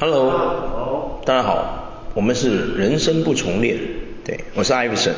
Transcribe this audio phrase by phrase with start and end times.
[0.00, 3.76] Hello，大家好，我们是人生不重练，
[4.24, 5.12] 对，我是艾弗森，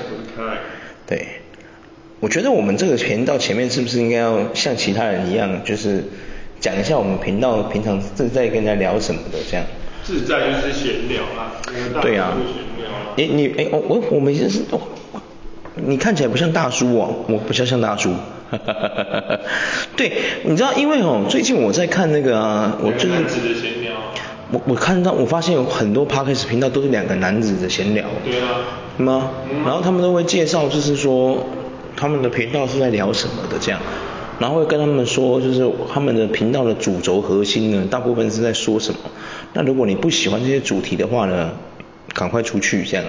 [1.06, 1.26] 对，
[2.18, 6.02] 我觉得我们这个频道前面是不是应该要像其他人一样，就是
[6.60, 9.66] 讲一下我们频道平常自在跟人家聊什么的这样。
[10.02, 11.60] 自在就是闲聊啊，
[12.00, 12.32] 对啊，
[13.16, 14.80] 你你哎我我我们是哦，
[15.74, 18.14] 你看起来不像大叔哦，我不像像大叔。
[18.50, 19.40] 哈哈哈哈哈哈，
[19.94, 20.10] 对，
[20.44, 23.18] 你知道因为哦，最近我在看那个啊，我最近
[24.52, 28.46] 我我看到我发现有很多 podcast 频道都是两个男子的闲聊，对啊，
[28.98, 29.30] 吗？
[29.64, 31.46] 然后他们都会介绍，就是说
[31.96, 33.80] 他们的频道是在聊什么的这样，
[34.38, 38.98] 然后会跟他们说，就是他们的频道的主轴核心呢，大部分是在说什么。
[39.52, 41.52] 那如果你不喜欢这些主题的话呢，
[42.12, 43.04] 赶快出去这样，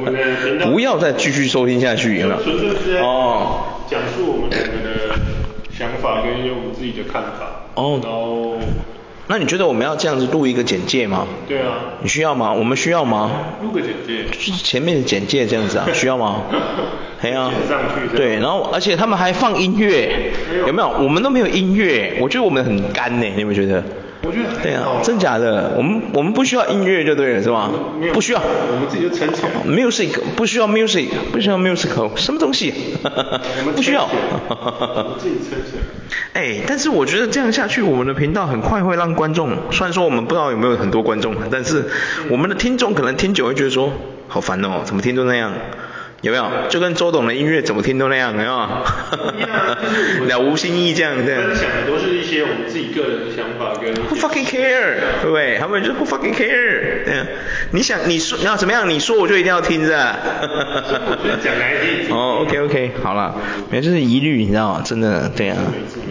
[0.72, 3.02] 不要再继续收听下去，有没有？
[3.02, 3.60] 哦。
[3.88, 5.14] 讲述我们两个的
[5.72, 7.62] 想法跟用我们自己的看法。
[7.74, 8.00] 哦。
[8.02, 8.56] 然后，
[9.28, 11.26] 那你觉得我们要这样子录一个简介吗？
[11.48, 11.74] 对啊。
[12.00, 12.52] 你需要吗？
[12.52, 13.30] 我们需要吗？
[13.62, 14.24] 录个简介。
[14.30, 16.42] 就是前面的简介这样子啊， 需要吗？
[17.20, 17.50] 可以啊。
[17.68, 18.16] 上去。
[18.16, 20.30] 对，然后而且他们还放音乐，
[20.66, 20.88] 有没有？
[20.90, 23.82] 我们都没有音乐，我觉得我们很干呢，你有没有觉得？
[24.22, 27.70] 我觉得对啊，真假的，我们我们不需要音乐就对了，是吧？
[28.12, 29.14] 不需要，我们自己就。
[29.70, 32.72] Music 不需要 music，不需要 musical，什么东西？
[33.74, 34.08] 不需要。
[35.18, 35.82] 自己撑起来。
[36.32, 41.84] 哎，但是我觉得这样下去，我们的频道很快会让观众，虽然说我们不知道有没有很多观众，但是
[42.28, 43.92] 我们的听众可能听久会觉得说，
[44.28, 45.52] 好烦哦，怎么听都那样。
[46.26, 46.50] 有没有？
[46.68, 48.50] 就跟周董的音乐怎么听都那样，有没有？
[50.26, 51.24] 了无新意这样，子。
[51.24, 53.94] 分享的都是一些我们自己个人的想法跟。
[53.94, 54.96] Who fucking care？
[55.22, 55.56] 对不对？
[55.58, 57.04] 他们就 Who fucking care？
[57.04, 57.26] 对啊。
[57.70, 58.88] 你想你说你要怎么样？
[58.90, 60.16] 你说我就一定要听是吧？
[61.42, 62.12] 讲来听。
[62.14, 63.34] 哦，OK OK，好了，
[63.70, 64.82] 没就是疑虑，你知道吗？
[64.84, 65.56] 真的，对啊。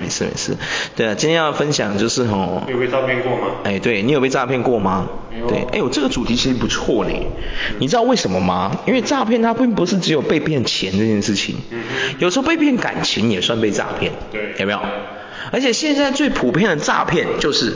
[0.02, 0.56] 没事没事。
[0.96, 2.64] 对啊，今天要分享就是哦。
[2.68, 3.48] 你有被诈骗过吗？
[3.64, 5.08] 哎，对你有被诈骗过吗？
[5.50, 7.12] 对，哎，我这个主题其实不错呢。
[7.80, 8.72] 你知道为什么吗？
[8.86, 11.56] 因为诈骗它并不是只有被骗钱这件事情，
[12.20, 14.80] 有时候被骗感情也算被诈骗，对，有没有？
[15.52, 17.74] 而且现在最普遍的诈骗就是，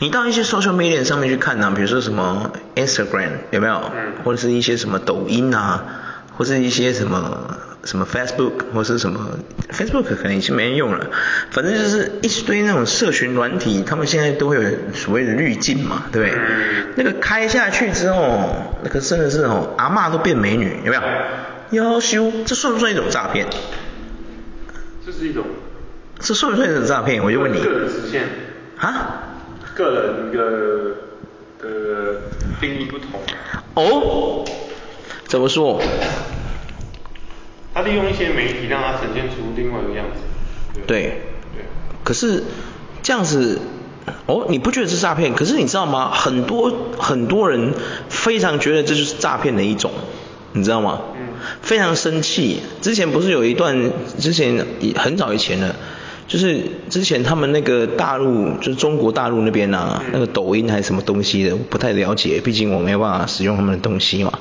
[0.00, 3.90] 你到一些 social media 上面去看呢、啊，比如说什么 Instagram 有没有？
[4.24, 6.03] 或者是一些什么抖音啊，
[6.36, 7.58] 或者是一些什么。
[7.84, 9.38] 什么 Facebook 或是什么
[9.70, 11.06] Facebook 可能已经没人用了，
[11.50, 14.62] 反正就是一堆那种社群软体，他们现在都会有
[14.94, 16.40] 所谓的滤镜嘛，对不对？
[16.96, 18.48] 那个开下去之后，
[18.82, 21.02] 那个真的是哦，阿嬷都变美女，有没有？
[21.72, 23.46] 夭寿，这算不算一种诈骗？
[25.04, 25.44] 这是一种。
[26.20, 27.22] 这算不算一种诈骗？
[27.22, 27.62] 我就问你。
[27.62, 28.22] 个人实现。
[28.78, 29.24] 啊？
[29.74, 30.94] 个人的
[31.60, 32.20] 的
[32.62, 33.20] 定义不同。
[33.74, 34.42] 哦？
[35.34, 35.82] 怎么说？
[37.74, 40.20] 他利用一些媒体让他呈现出另外一个样子。
[40.86, 40.86] 对。
[40.86, 41.02] 对。
[41.56, 41.64] 对
[42.04, 42.44] 可是
[43.02, 43.58] 这样子，
[44.26, 45.34] 哦，你不觉得是诈骗？
[45.34, 46.12] 可是你知道吗？
[46.14, 47.74] 很多很多人
[48.08, 49.90] 非常觉得这就是诈骗的一种，
[50.52, 51.00] 你知道吗？
[51.18, 51.30] 嗯。
[51.62, 52.62] 非常生气。
[52.80, 53.90] 之前不是有一段，
[54.20, 54.64] 之前
[54.94, 55.74] 很早以前了。
[56.26, 64.32] 就是之前他们那个大陆，就是中国大陆那边啊，那个抖音还是什么东西的，我不太了解，毕竟我没有办法使用他们的东西嘛。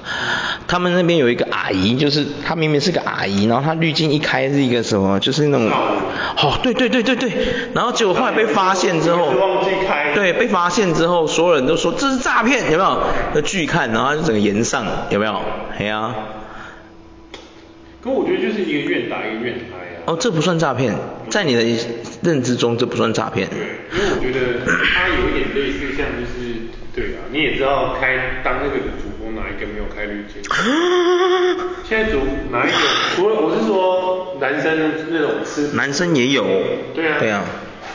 [0.65, 7.31] 他们那边有一个阿姨，就是她明明是个阿姨，然后她滤镜一开是一个什么，就是那种，哦，对对对对对，
[7.73, 9.33] 然后结果后来被发现之后，
[10.15, 13.03] 对，被发现之后，所有人都说这是诈骗，有没有？
[13.33, 15.41] 那拒看，然后就整个延上，有没有？
[15.77, 16.15] 嘿啊。
[18.01, 19.92] 可我觉得就是一个愿打一个愿挨。
[20.05, 20.93] 哦，这不算诈骗，
[21.29, 21.63] 在你的
[22.21, 23.47] 认知中这不算诈骗。
[23.49, 23.57] 对，
[23.97, 30.41] 因为我觉得它有一点类似像就是，对啊，你也知道开当那个主播哪一个没有开滤镜？
[31.87, 32.19] 现在主
[32.51, 32.77] 哪一个？
[33.15, 36.45] 除了我是说男生那种吃，男生也有。
[36.93, 37.15] 对啊。
[37.19, 37.43] 对啊。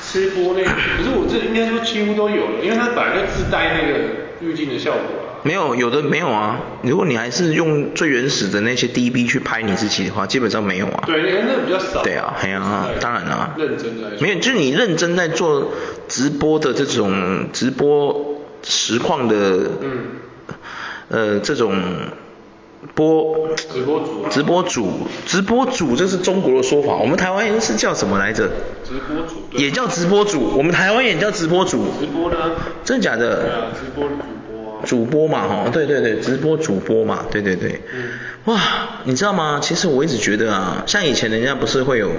[0.01, 3.99] 吃播那个，可是我这应该说几乎都有了，因为他本来就自带那个
[4.41, 5.01] 滤镜的效果。
[5.45, 6.61] 没有，有的没有啊。
[6.83, 11.05] 如果你还是用最原始的那些 DB 去拍你自己的话，基本上没有啊。
[11.07, 12.03] 对，那个比较少。
[12.03, 13.55] 对啊，哎呀啊，当然啊。
[13.57, 14.11] 认真的。
[14.21, 15.73] 没有，就是你认真在做
[16.09, 19.99] 直播的这种直播实况的，嗯，
[21.09, 21.81] 呃，这种
[22.95, 24.89] 播直播主，直播主，
[25.27, 26.95] 直播主，这是中国的说法。
[26.97, 28.49] 我们台湾人是叫什么来着？
[28.85, 29.35] 直播主。
[29.59, 31.85] 也叫直播主，我们台湾也叫直播主。
[32.01, 32.37] 直播呢。
[32.85, 33.43] 真的假的？
[33.43, 34.15] 对啊，直播主。
[34.85, 37.81] 主播嘛，哈，对对对，直播主播嘛，对对对。
[37.95, 38.03] 嗯。
[38.45, 38.59] 哇，
[39.05, 39.59] 你知道吗？
[39.63, 42.11] 其实我一直觉得啊，像以前人家不是会有，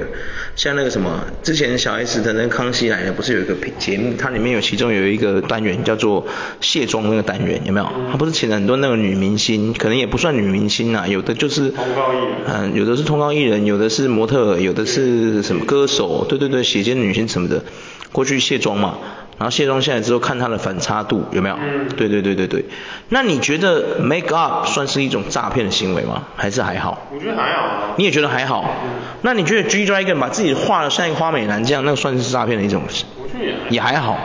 [0.56, 6.28] 像那个什么，之前小 S 的那个《康熙来了》不是有一个节目，它里面有其中有一个单元叫做
[6.62, 7.90] 卸妆那个单元，有没有？
[8.12, 17.64] 他不是请了很多那个女明星，可能也不算女明星啊，有的就是，通告艺人，嗯，有的是通告艺人，有的是模特，有的是什么歌手，对对对，写真女星什么的，
[18.12, 19.00] 过去卸妆嘛。
[19.40, 21.56] 然后卸妆下来之后看它的反差度有没有？
[21.56, 21.88] 嗯。
[21.98, 22.66] 对对对对对。
[23.08, 26.24] 那你觉得 make up 算是一种诈骗的行为吗？
[26.36, 27.08] 还是还好？
[27.12, 27.96] 我觉得还好啊。
[27.98, 28.76] 你也觉得还好？
[28.84, 28.90] 嗯。
[29.22, 32.84] 那你觉得 G Dragon 把自己画的像一个花美男这样，那个算是诈骗的一种？
[33.18, 33.96] 我觉得也还。
[33.98, 34.18] 好。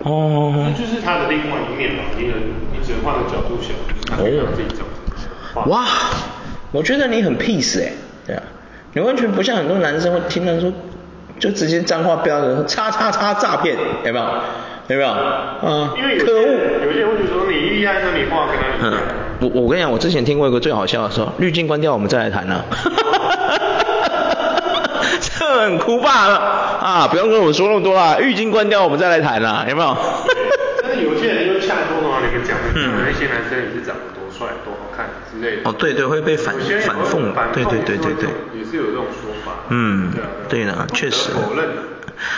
[0.00, 0.52] 哦。
[0.54, 2.36] 那就是他的另外一面嘛，你能
[2.72, 3.72] 你只能换个角度想，
[4.06, 4.86] 他可以让自己这样
[5.16, 5.70] 子。
[5.70, 5.86] 哇，
[6.72, 7.92] 我觉得你很 peace 哎，
[8.26, 8.42] 对啊，
[8.92, 10.70] 你完全不像很多男生会听到说。
[11.38, 14.24] 就直接脏话标的，叉叉叉诈骗，有没有？
[14.88, 15.08] 有没有？
[15.08, 16.40] 啊，因为有可恶，
[16.86, 19.00] 有些人会觉得说你厉害，那你话跟他一样。
[19.40, 22.64] 嗯，我我跟你讲，我之前听过一个最好笑的说，滤镜关掉，我们再来谈啊。
[22.70, 23.58] 哈哈哈哈哈
[24.88, 25.02] 哈！
[25.20, 26.10] 这很酷吧？
[26.80, 29.96] 啊，不用跟我说那么多啦，滤镜关掉，我们再来谈啦，有没有？
[30.82, 34.72] 但是有些人又恰多的话，你们讲那些男生也是长得多帅、多
[35.38, 35.62] 之类的。
[35.64, 38.28] 哦，对对，会被反反讽，对对对对对。
[38.58, 39.64] 也是有这种说法。
[39.70, 40.12] 嗯，
[40.48, 41.30] 对的，确实。
[41.30, 41.68] 否认。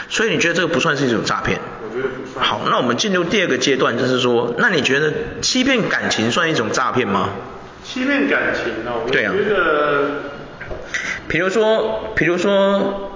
[0.08, 1.58] 所以你觉得这个不算是一种诈骗？
[1.82, 2.44] 我觉得不算。
[2.44, 7.31] 好，那我们进入第二个阶段，就是说，那你觉得欺骗感情算一种诈骗吗？
[7.82, 10.31] 欺骗感情哦，我觉得。
[11.29, 13.12] 比如说，比如说，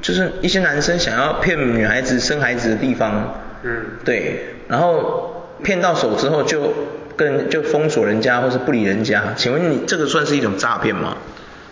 [0.00, 3.34] 就是一些男生想要骗女孩子生孩子的地方。
[3.62, 3.84] 嗯。
[4.04, 6.72] 对，然后骗到手之后就
[7.16, 11.16] 跟就封锁人家或是不理人家，请问你这个算是一种诈骗吗？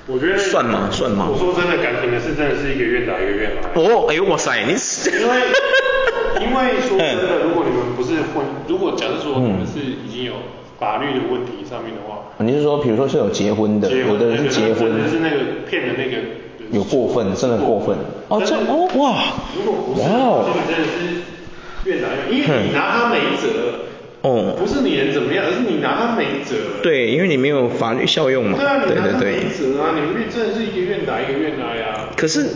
[0.06, 0.88] 我觉得算吗？
[0.90, 1.28] 算吗？
[1.30, 3.56] 我说真的，感情的事真的是一个愿打一个愿挨。
[3.74, 5.10] 哦，哎呦哇塞，你死。
[5.10, 5.34] 因为
[6.44, 10.34] 因为说真的，如果你们不是婚，如果假设说你们是已经有
[10.78, 16.18] 法律的问题上面的话，你是说，比如说是有结婚的，有的人是结婚，是那个骗的那个
[16.70, 17.96] 有过分，真的过分。
[18.28, 19.24] 哦，这哦哇，
[19.56, 21.24] 如果不是，哇，真的是
[21.86, 23.88] 愿打愿，因为你拿他没辙。
[24.24, 26.80] 哦，不是你人怎么样，而是你拿他没辙。
[26.82, 28.56] 对，因为你没有法律效用嘛。
[28.56, 32.08] 对啊，你拿他没辙啊，你们真的是一个愿打一个愿挨啊。
[32.16, 32.46] 可是，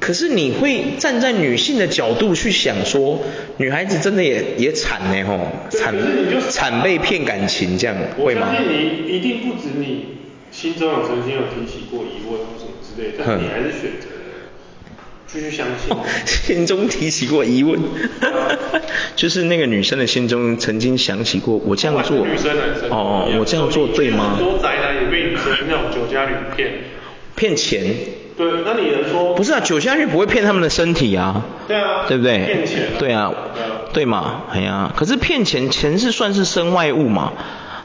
[0.00, 3.20] 可是你会站在女性的角度去想说，
[3.58, 5.94] 女孩子真的也也惨呢吼，惨
[6.48, 8.48] 惨被骗感情这样，会吗？
[8.50, 10.06] 我相信你一定不止你
[10.50, 14.08] 心中有曾经有提起过疑问或什么之类的，但你还是选择。
[15.30, 17.78] 继续相信，哦，心中提起过疑问，
[19.14, 24.36] 就是那个女生的心中曾经想起过，我这样做，女生男生哦，我这样做对吗？
[24.38, 26.72] 很多宅男也被女生那种酒家女骗，
[27.36, 27.94] 骗钱。
[28.38, 29.34] 对，那你能说？
[29.34, 31.44] 不是啊，酒家女不会骗他们的身体啊。
[31.66, 32.06] 对啊。
[32.08, 32.38] 对不对？
[32.44, 32.86] 骗钱。
[32.98, 33.32] 对啊。
[33.92, 34.44] 对嘛？
[34.52, 37.32] 哎呀，可是骗钱，钱是算是身外物嘛。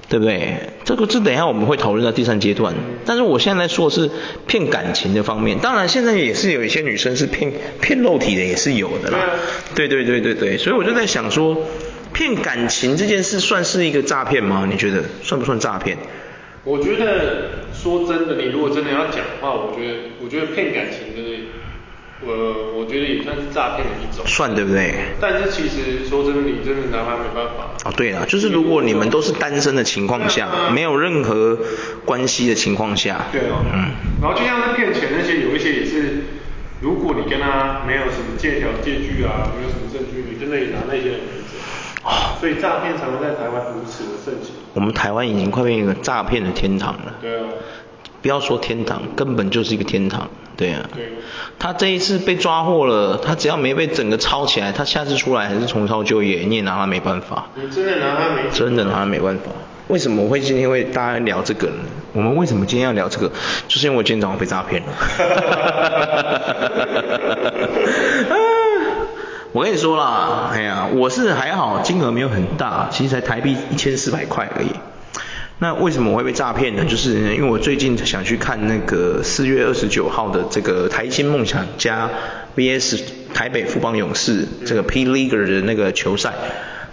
[0.10, 0.58] 对不对？
[0.84, 2.74] 这个这等一下我们会讨论到第三阶段。
[3.06, 4.10] 但是我现在说的是
[4.48, 7.52] 骗感情的方面，当然现在也是有一些女生是骗
[7.82, 9.20] 骗肉体的，也是有的啦。
[9.76, 11.58] 对对对对对，所以我就在想说，
[12.14, 14.68] 骗感情这件事算是一个诈骗吗？
[14.70, 15.98] 你觉得算不算诈骗？
[16.64, 21.24] 我觉得说真的，你如果真的要讲的话，我觉得我觉得骗感情的。
[22.26, 24.94] 呃，我觉得也算是诈骗的一种，算对不对？
[25.20, 27.76] 但是其实说真的，你真的拿他没办法。
[27.86, 31.58] 哦，对了，就是如果你们都是单身的情况下，没有任何
[32.06, 33.92] 关系的情况下，对哦，嗯。
[34.22, 36.24] 然后就像是骗钱那些，有一些也是，
[36.82, 41.60] 如果你跟他没有什么借条借据啊，没有什么证据，你真的也拿那些人没辙。
[42.04, 42.38] 哦。
[42.40, 44.56] 所以诈骗才会在台湾如此的盛行。
[44.74, 47.16] 我们台湾已经快变一个诈骗的天堂了。
[47.22, 47.44] 对啊。
[48.24, 50.90] 不要说天堂，根本就是一个天堂，对啊。
[50.96, 51.12] 对。
[51.60, 57.50] 他这一次被抓获了，他只要没被整个抄起来，他下次出来还是重操旧业，你也拿他没办法。
[57.56, 58.50] 你真的拿他没？
[58.52, 59.52] 真的拿他没办法。
[59.90, 61.84] 为什么我会今天会大家聊这个呢？
[62.14, 63.30] 我们为什么今天要聊这个？
[63.68, 64.88] 就是因为我今天早上被诈骗了。
[69.52, 74.70] 我跟你说啦，哎呀，我是还好，金额没有很大，其实才台币一千四百块而已。
[75.64, 76.84] 那为什么我会被诈骗呢？
[76.84, 82.10] 就是因为我最近想去看那个四月二十九号的这个台新梦想家
[82.58, 83.00] VS
[83.34, 86.34] 台北富邦勇士这个 P League 的那个球赛。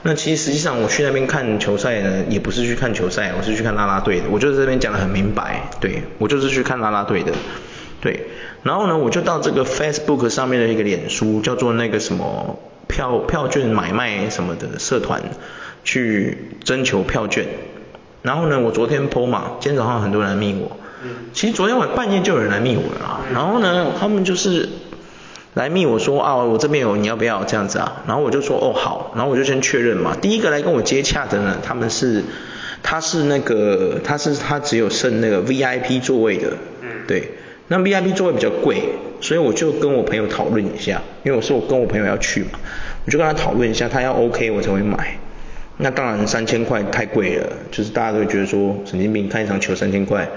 [0.04, 4.26] 那其实实际上我去那边看球赛呢，也不是去看球赛，我是去看啦啦队的。
[4.30, 7.32] 我就在这边讲得很明白，对，我就是去看啦啦队的，
[8.00, 8.28] 对。
[8.62, 15.20] 然后呢，我就到这个 Facebook 上面的一个脸书，叫做那个什么票票券买卖什么的社团，
[15.82, 17.46] 去征求票券。
[18.22, 20.76] 然后呢，我昨天 po 嘛，今天早上很多人来密我。
[21.32, 23.20] 其实昨天晚半夜就有人来密我了啊。
[23.32, 24.68] 然后呢，他们就是
[25.54, 28.02] 来密我说啊，我这边有，你要不要这样子啊？
[28.06, 30.16] 然后我就说哦好，然后我就先确认嘛。
[30.20, 32.22] 第一个来跟我接洽的呢，他们是，
[32.82, 36.52] 他是那个，他是他只有剩那个 VIP 座位的。
[37.06, 37.32] 对。
[37.68, 38.82] 那 VIP 座位比较贵，
[39.20, 42.58] 所以我就跟我朋友讨论一下，因为我说我跟我朋友要去嘛，
[43.06, 45.16] 我就跟他讨论一下，他要 OK 我才会买。
[45.82, 50.28] 那当然三千块太贵了，就是大家都会觉得说神经病，看一场球三千块，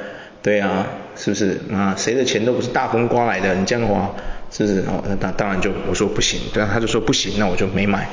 [0.42, 1.60] 对啊，是不是？
[1.72, 4.10] 啊，谁的钱都不是大风刮来的，你这样花，
[4.52, 4.80] 是不是？
[4.82, 8.08] 哦，那当然就我说不行，对啊，他就说不行，那我就没买。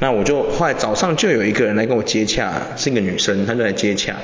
[0.00, 4.14] 那我就后来早上就有一个人来跟我接洽，是一个女生，她就来接洽。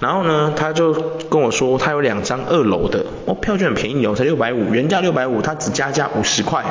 [0.00, 0.92] 然后呢，她就
[1.30, 6.64] 跟我说，她有两张二楼的，哦，票券很便宜哦，才六百五，原价六百五，她只加价五十块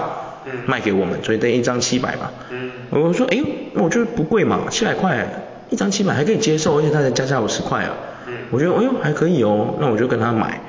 [0.65, 2.31] 卖给我们，所以等于一张七百嘛。
[2.50, 2.71] 嗯。
[2.89, 3.45] 我说，哎呦，
[3.75, 5.25] 我觉得不贵嘛，七百块，
[5.69, 7.93] 一张七百还可以接受，而且他才加价五十块啊。
[8.27, 8.33] 嗯。
[8.51, 10.62] 我觉得，哎呦，还可以哦，那我就跟他买。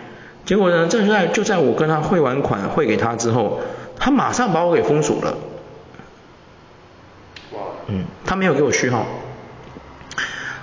[0.45, 3.61] 结果呢，就在就在我跟他汇完款汇给他之后，
[3.99, 5.37] 他马上把我给封锁了。
[7.53, 7.61] 哇。
[7.87, 9.07] 嗯，他没有给我序号。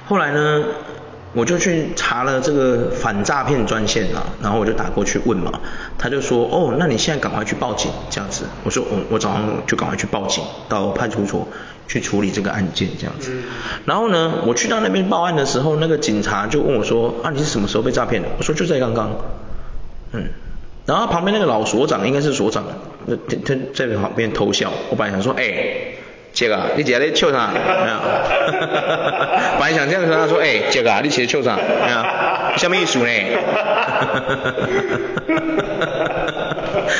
[0.05, 0.63] 后来呢，
[1.33, 5.61] 我就去查了这个反诈骗专线啊，然后我就打过去问嘛，
[5.97, 8.45] 他就说，哦，那你现在赶快去报警这样子。
[8.63, 11.47] 我说，我我早上就赶快去报警，到派出所
[11.87, 13.31] 去处理这个案件这样子。
[13.31, 13.43] 嗯。
[13.85, 18.27] 然后呢，我去到那边报案的时候，那个警察就问我说，啊，你是什么时候被诈骗的？
[18.37, 19.11] 我说就在刚刚。
[20.13, 20.25] 嗯，
[20.87, 22.65] 然后旁边那个老所长应该是所长，
[23.05, 24.71] 他他在旁边偷笑。
[24.89, 25.98] 我本来想说，哎、欸，
[26.33, 27.49] 杰哥，你今天在笑啥？
[29.59, 31.59] 本来想这样说，他说，哎、欸，杰哥，你今天在笑啥？
[32.57, 33.05] 什么意思呢？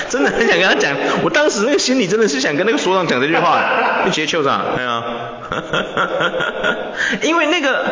[0.10, 3.62] 真的很想跟他讲，我当时那个心里真的是想跟那个所长讲这句话，
[4.06, 4.66] 你今天在笑啥？
[4.76, 5.04] 没有。
[7.24, 7.86] 因为那个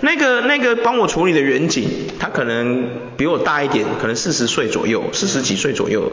[0.00, 1.88] 那个那个帮我处理的远景，
[2.18, 6.10] 他可能比我大一点，可能四十岁左右，四十几岁左右。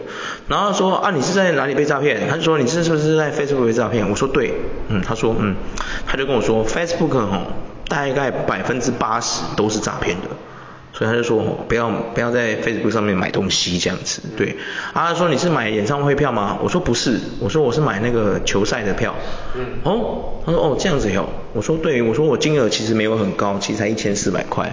[0.48, 2.28] 然后说啊，你是在哪里被诈骗？
[2.30, 4.10] 他就说你是是不是在 Facebook 被诈骗？
[4.10, 4.54] 我说对，
[4.90, 5.56] 嗯，他说嗯，
[6.06, 7.48] 他就跟我说 Facebook 哦，
[7.88, 10.28] 大概百分之八十都是诈骗的。
[11.02, 14.56] 所以他就说不要不要在 Facebook 上面买东西这样子，对。
[14.94, 16.60] 啊，他说你是买演唱会票吗？
[16.62, 19.16] 我说不是，我说我是买那个球赛的票。
[19.56, 19.66] 嗯。
[19.84, 21.28] 哦，他说哦这样子哟。
[21.54, 24.72] 我说对，我说我金额其实没有很高，其实才一千四百块。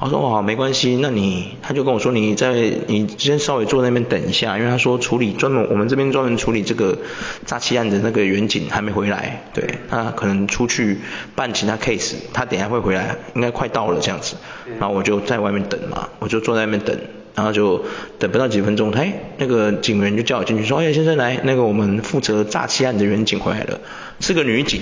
[0.00, 2.52] 他说哇没关系，那你他就跟我说你在
[2.88, 6.98] 你先稍微坐那边等一下，因为他说处理专门我们这边专门处理这个
[7.46, 10.98] 诈欺案的那个远景还没回来，对，他可能出去
[11.36, 14.34] 办其他 case，他等一下会回来，应该快到了这样子。
[14.78, 16.96] 然后我就在外面等嘛，我就坐在那边等，
[17.34, 17.84] 然后就
[18.18, 23.80] 等不到几分钟，哎，那个警员就叫我进去说，哎先生来，那个我们负责诈欺案的员警回来了，
[24.20, 24.80] 是个女警，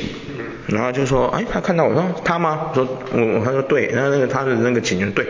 [0.66, 2.71] 然后就说，哎他看到我说他吗？
[2.71, 5.26] 我说我他说对，然后那个他的那个警员对，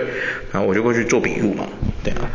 [0.53, 1.67] 然后我就过去做笔录嘛，
[2.03, 2.31] 对啊。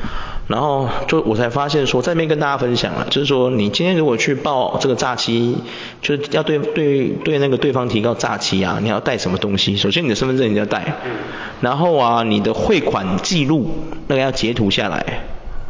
[0.51, 5.55] 然后就我才发现说，在那边跟大家分享了，就是说你今天如果去报这个诈欺，
[6.01, 9.77] 就是要对对对那个对方提告诈欺啊，你要带什么东西？
[9.77, 10.93] 首先你的身份证你要带，
[11.62, 13.65] 然后啊你的汇款记录
[14.08, 15.24] 那个要截图下来，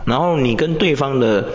[0.06, 1.46] 然后你跟对方的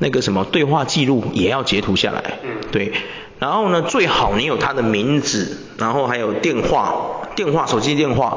[0.00, 2.22] 那个什么对话记录也要截图下来，
[2.70, 2.92] 对，
[3.38, 6.94] 然后呢最好你有他的名字，然后还有电话
[7.34, 8.36] 电话手机电话，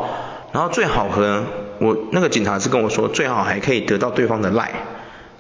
[0.54, 1.44] 然后最好和。
[1.80, 4.72] 我那个警察是跟我说，最好还可以得到对方的赖，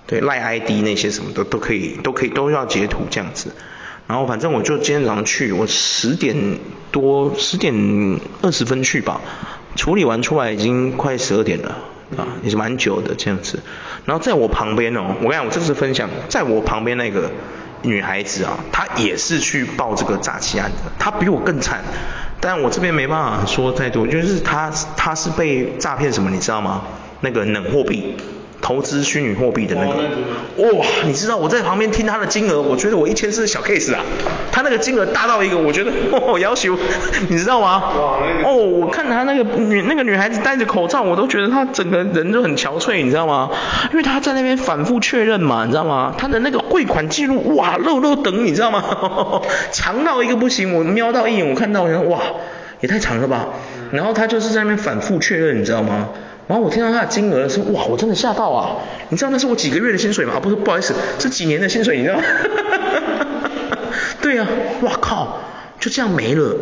[0.08, 3.52] 对赖 ID 那些什么的都可以，都可以都要截图这样子。
[4.08, 6.58] 然后反正我就今天早上去，我十点
[6.92, 9.22] 多十点二十分去吧，
[9.76, 11.78] 处理完出来已经快十二点了
[12.18, 13.60] 啊，也是蛮久的这样子。
[14.06, 17.30] 然后在我旁边哦，我跟你讲，我这次分享，在我旁边那个
[17.84, 21.84] 女孩子啊，她也是去报这个诈欺案的，她比我更惨。
[22.42, 26.82] 但我这边没办法说太多，就是他他是被诈骗什么，你知道吗？
[27.22, 28.18] 那个冷货币，
[28.62, 29.94] 投资虚拟货币的那个。
[30.78, 34.02] 哇，你知道我在旁边听他的金额，我觉得我一千是小 case 啊。
[34.52, 36.78] 他那个金额大到一个，我觉得哦，要求，
[37.30, 37.84] 你知道吗？
[38.46, 43.50] 哦，我看他那个女那个女孩子戴着口罩，我都觉得她整个人就很憔悴，你知道吗？
[43.92, 46.14] 因为她在那边反复确认嘛，你知道吗？
[46.18, 48.84] 她的那个汇款记录，哇，漏漏等，你知道吗？
[49.72, 52.20] 长到一个不行，我瞄到一眼，我看到，哇，
[52.82, 53.48] 也太长了吧。
[53.92, 56.10] 然后他就是在那边反复确认，你知道吗？
[56.48, 58.76] 然后我听到他的金额的时候，哇，我真的吓到啊！
[59.10, 60.40] 你知道那是我几个月的薪水吗？
[60.42, 62.24] 不是，不好意思，是几年的薪水，你知道吗？
[64.22, 64.50] 对呀、啊，
[64.84, 65.38] 哇靠，
[65.80, 66.56] 就这样没了，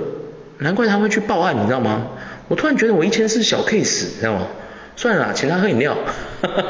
[0.60, 2.08] 难怪他会去报案，你知道吗？
[2.48, 4.48] 我突然觉得我一千是小 case，你知道吗？
[4.96, 5.98] 算了，请他喝饮料，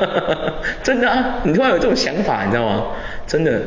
[0.84, 2.84] 真的啊，你突然有这种想法，你知道吗？
[3.28, 3.60] 真的，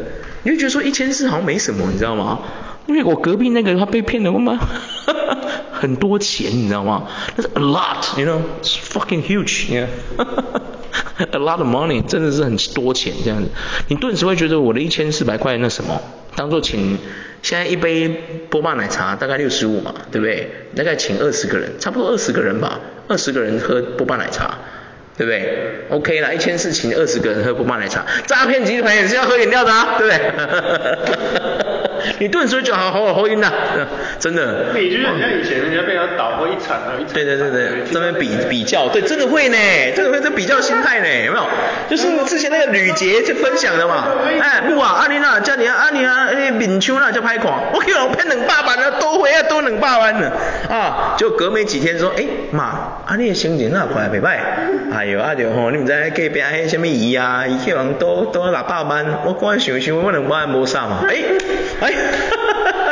[0.45, 2.39] 你就觉得说一千四好像没什么，你知道吗？
[2.87, 4.59] 因为我隔壁那个他被骗了吗？
[5.73, 7.09] 很多钱，你知道吗？
[7.37, 9.87] 那是 a lot，you know，it's fucking huge，yeah.
[11.33, 13.49] a lot of money，真的是很多钱这样子。
[13.89, 16.01] 你顿时会觉得我的一千四百块那什么，
[16.37, 16.99] 当做请
[17.43, 18.09] 现在一杯
[18.49, 20.51] 波霸奶茶大概六十五嘛，对不对？
[20.77, 24.59] 大概请二十个人，差不多二十个人吧，二十个人喝波霸奶茶，
[25.17, 30.21] 对不对？OK 啦，一千四请二十个人喝波霸奶茶，诈骗集团也是要喝饮料的啊，对不对？
[32.19, 33.53] 你顿时就好好好晕呐，
[34.19, 34.73] 真的。
[34.75, 37.13] 你觉得很像以前人家被人倒过一场啊，一场。
[37.15, 39.57] 对对对对，这边比比较，对，真的会呢，
[39.95, 41.47] 真的会这比较心态呢，有没有？
[41.89, 44.09] 就是之前那个吕杰就分享的嘛，
[44.41, 50.33] 哎，不啊，阿妮娜叫你啊，阿妮啊，哎，敏秋那叫拍狂，我靠，拍两百万了，都会啊，都两百万了，
[50.69, 54.39] 啊，就隔没几天说，哎妈，啊你的心情那快袂歹，
[54.91, 61.17] 哎呦，阿着吼，你们在隔壁迄什么姨啊，伊去往都都六百万，我光想想，我两百万无啥嘛，哎，
[61.83, 62.92] 哎，哈哈哈哈哈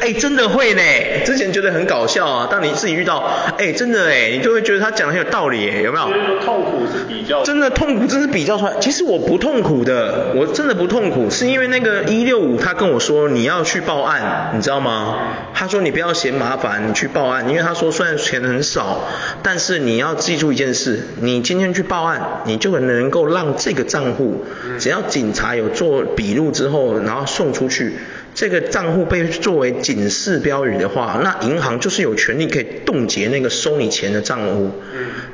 [0.00, 0.82] 哎，真的会呢。
[1.24, 3.24] 之前觉得很搞笑啊，当你自己遇到，
[3.58, 6.08] 哎，真的哎，你就会觉得他讲的很有道理，有没有？
[6.44, 7.42] 痛苦是比较。
[7.42, 8.72] 真的痛苦，真是比较出来。
[8.80, 15.18] 其实我不痛苦的，我真的不痛苦，是因为那个一六五他跟我说你要去报案，你知道吗？
[15.54, 19.08] 他说你不要嫌麻烦，你去报案，因为他说虽然钱很少，
[19.42, 24.44] 但是你要记住一件事，你今天去报案，你就能够让这个账户，
[24.78, 27.96] 只要警察有做笔录之后，然后送出去。
[28.34, 34.70] 这个账户被作为警示标语的话，那银行就是有权利可以冻结那个收你钱的账户，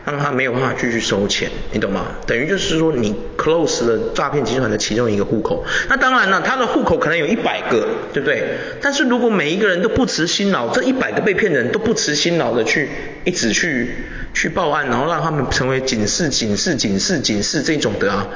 [0.04, 2.06] 让他没有办法继续收钱，你懂吗？
[2.26, 5.64] 等于就是说你 close 了诈骗集团的其中一个户口。
[5.88, 8.42] 那当然了，他的户口可能有一百个，对不对？
[8.82, 12.88] 但是如果每一个人都不辞辛劳，这一百个被骗人都不辞辛劳的去
[13.24, 13.90] 一直去
[14.34, 18.26] 去报案，然后让他们成为警示、警示、警示、警示这种的啊，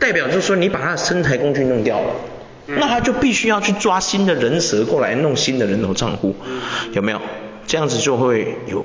[0.00, 2.14] 代表就是说你把他的生财工具弄掉了。
[2.66, 6.34] 那他就必须要去抓新的人蛇过来弄新的人头账户，
[6.92, 7.20] 有没有？
[7.66, 8.84] 这样子就会有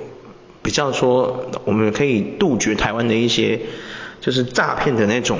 [0.62, 3.60] 比较说，我们可以杜绝台湾的一些
[4.22, 5.40] 就是诈骗的那种，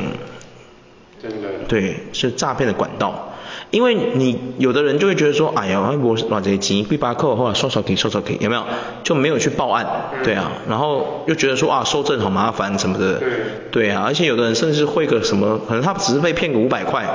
[1.22, 3.29] 真的，对，是诈骗的管道。
[3.72, 8.64] 因为你有的人就会觉得说，哎呀，我把这些钱被巴扣，或者刷刷给刷刷给，有没有？
[9.04, 9.86] 就没有去报案，
[10.24, 13.22] 对啊，然后又觉得说啊，收证好麻烦什么的，
[13.70, 17.06] 对啊，而且有的人甚至会个什么，可能他只是被骗个五百块，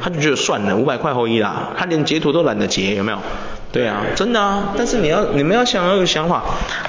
[0.00, 3.18] 他就觉得算了，五百块后一啦，他连截图都懒得截，有没有？
[3.70, 6.42] 对啊，真的啊，但是你要你们要想要有个想法，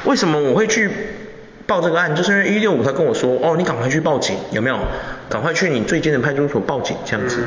[0.05, 0.89] 为什么我会去
[1.67, 2.15] 报这个案？
[2.15, 4.79] 就是因为一六五他跟我说，哦，你赶快去报警，有没有？
[5.29, 7.43] 赶快去你最近的派出所报警，这样子。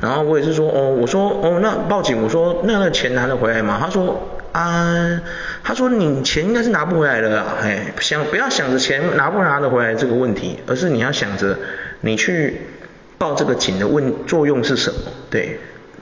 [0.00, 3.78] 然后我也是说，哦，我说，哦，那报警，我说，那那个钱拿得回来吗？
[3.78, 4.18] 他说，
[4.52, 5.20] 啊，
[5.62, 11.58] 他说你钱应该是拿不回来的啦，哎，想不要想着钱拿不拿得回来这个问题，而是你要想着
[12.00, 12.62] 你去
[13.18, 14.98] 报这个警的问作用是什么？
[15.28, 15.58] 对，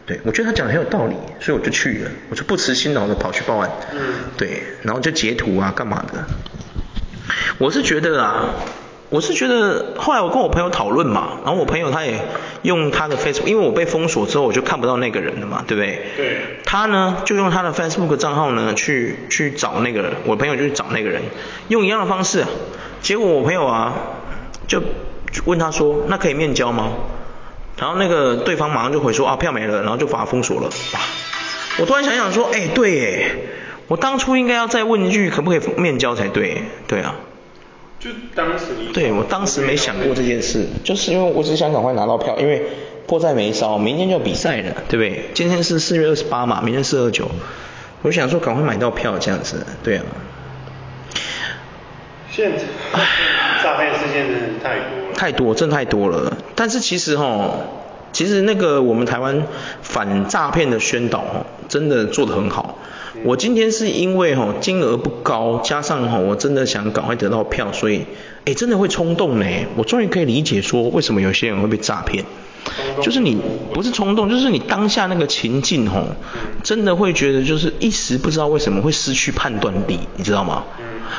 [0.07, 3.99] 对，我觉得他讲的很有道理，所以我就去了，我就不辞辛劳的跑去报案，嗯，
[4.37, 6.25] 对，然后就截图啊，干嘛的？
[7.59, 8.55] 我是觉得啊。
[9.11, 12.21] 我是觉得，后来我跟我朋友讨论嘛，然后我朋友他也
[12.63, 16.03] 用他的 Facebook，因为我被封锁之后我就看不到那个人了嘛，对不对？
[16.17, 16.37] 对。
[16.65, 21.23] 他呢就用他的 Facebook 账号呢去去找那个人，我朋友就去找那个人，
[21.69, 22.45] 用一样的方式，
[23.01, 23.95] 结果我朋友啊
[24.67, 24.83] 就
[25.47, 26.91] 问他说，那可以面交吗？
[27.79, 30.69] 然后那个对方马上就回说啊票没了，然后就把他封锁了。
[31.79, 33.31] 我突然想想说，哎对哎，
[33.87, 37.15] 我当初应该要再问一句可不可以面交才对，对啊。
[38.01, 42.63] 就当时你对我当时没想过这件事，就是因为我只想赶快拿到票，因为
[43.07, 45.31] 迫在眉梢，明天就要比赛了，对不对？
[45.35, 47.29] 今天是四月二十八嘛，明天四二九，
[48.03, 50.05] 我想说赶快买到票这样子，对啊。
[52.31, 52.59] 现在
[53.65, 55.15] 诈骗事件真的太多了。
[55.17, 56.37] 太多，真太多了。
[56.55, 57.65] 但是其实哦，
[58.13, 59.43] 其实那个我们台湾
[59.83, 62.79] 反诈骗的宣导齁，真的做得很好。
[63.25, 68.07] 我今天是因为哈金额不高，加上哈我真的想赶快得到票，所以
[68.45, 69.47] 哎真的会冲动呢。
[69.77, 72.25] 我终于可以理解说为什么有些人会被诈骗，
[73.03, 73.37] 就是你
[73.75, 76.03] 不是冲动，就是你当下那个情境哈，
[76.63, 80.65] 真的会觉得就是一时不知道为什么会失去判断力，你知道吗？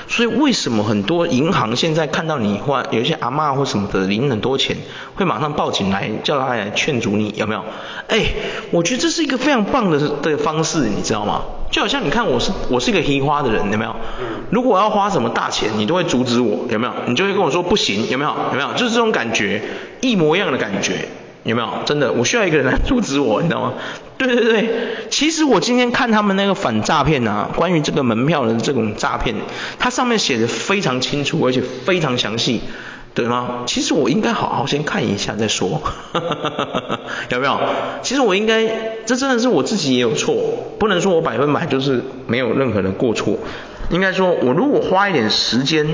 [0.08, 4.78] 所以为什么很多银行现在看到你或有一些阿妈或什么的领很多钱，
[5.16, 7.64] 会马上报警来叫他来劝阻你，有没有？
[8.08, 8.26] 哎，
[8.72, 11.42] 我觉得这是一个非常棒的的方式，你知道吗？
[11.72, 13.96] 就好像你看我是我是一个黑花的人，有没有？
[14.50, 16.94] 如果我要花什么大钱，你都会阻止我，有没有？
[17.08, 18.36] 你就会跟我说不行，有没有？
[18.52, 18.74] 有没有？
[18.74, 19.62] 就是这种感觉，
[20.02, 21.08] 一模一样的感觉。
[21.44, 21.70] 有没有？
[21.86, 23.74] 真的，我需要一个人来阻止我，你知道吗？
[24.18, 24.70] 对对对，
[25.10, 29.34] 其实我今天看他们那个反诈骗啊，关于这个门票的这种诈骗，
[29.80, 32.60] 它上面写的非常清楚，而且非常详细，
[33.16, 33.64] 对吗？
[33.66, 35.82] 其实我应该好好先看一下再说，
[37.30, 37.60] 有没有？
[38.02, 38.66] 其实我应该，
[39.06, 40.36] 这真的是我自己也有错，
[40.80, 43.38] 不能说我百分百就是没有任何的过错，
[43.90, 45.88] 应该说我如果花一点时间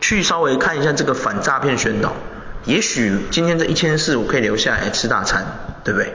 [0.00, 2.12] 去稍微看一下这个反诈骗宣导。
[2.66, 5.46] 也许今天这一千四我可以留下来吃大餐，
[5.82, 6.12] 对不对？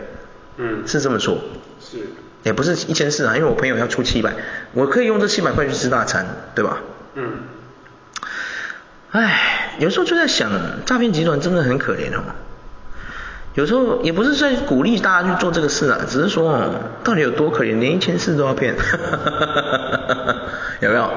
[0.58, 1.38] 嗯，是这么说。
[1.82, 1.98] 是。
[2.43, 4.32] 也不是一千四啊，因为我朋友要出七百，
[4.74, 6.78] 我可以用这七百块去吃大餐，对吧？
[7.15, 7.32] 嗯。
[9.12, 10.52] 唉，有时候就在想，
[10.86, 12.22] 诈骗集团真的很可怜哦。
[13.54, 16.72] 有时候也不是在鼓励大家去做这个事啊，只是说哦，
[17.06, 18.76] 到底有多可怜，连一千四都要骗，
[20.82, 21.10] 有没有？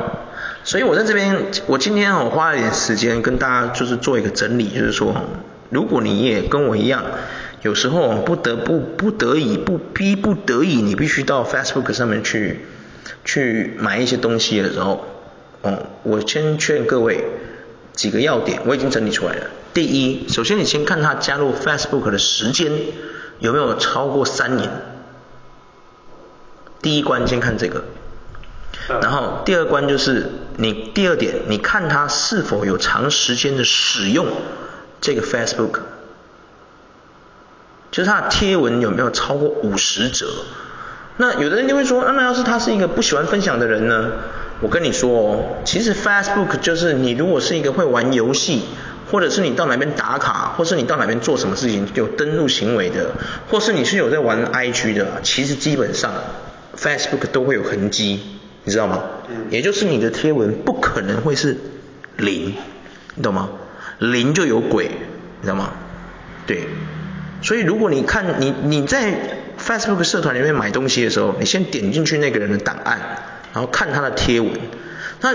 [0.62, 5.16] 所以我在这边，我今天我花了点时间跟大家就是做一个整理，就是说，
[5.70, 7.02] 如果你也跟我一样，
[7.62, 12.60] 有时候不得不不得已不逼不得已，你必须到 Facebook 上面去
[13.24, 15.04] 去买一些东西的时候，
[15.62, 17.24] 哦，我先劝各位
[17.98, 19.46] 几个要点，我已经整理出来了。
[19.74, 22.70] 第一，首先你先看他加入 Facebook 的时间
[23.40, 24.70] 有没有超过三年。
[26.80, 27.82] 第一关先看这个，
[28.86, 34.28] 然后第二关就是你第二点，你看他是否有长时间的使用
[35.00, 35.80] 这个 Facebook，
[37.90, 40.28] 就是他的贴文有没有超过五十则。
[41.16, 44.12] 那有的人就会说，那要是他是一个不喜欢分享的人呢？
[44.60, 48.62] 我跟你说哦，其实 Facebook 就是你如果是一个会玩游戏。
[49.10, 53.12] 或者是你到哪边打卡，或是你到哪边做什么事情有登录行为的，
[53.48, 56.12] 或是你是有在玩 IG 的，其实基本上
[56.76, 58.20] Facebook 都会有痕迹，
[58.64, 59.02] 你知道吗？
[59.30, 59.46] 嗯。
[59.48, 61.56] 也就是你的贴文不可能会是
[62.18, 62.54] 零，
[63.14, 63.48] 你懂吗？
[63.98, 64.90] 零就有鬼，
[65.40, 65.72] 你知道吗？
[66.46, 66.64] 对。
[67.40, 69.14] 所以如果你看你你在
[69.58, 73.00] Facebook 社团里面买东西的时候，你先点进去那个人的档案，
[73.52, 74.50] 然后看他的贴文。
[75.20, 75.30] 那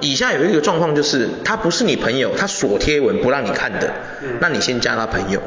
[0.00, 3.90] 以下有一个状况就是，他不是你朋友，他锁贴文不让你看的，
[4.40, 5.40] 那你先加他朋友，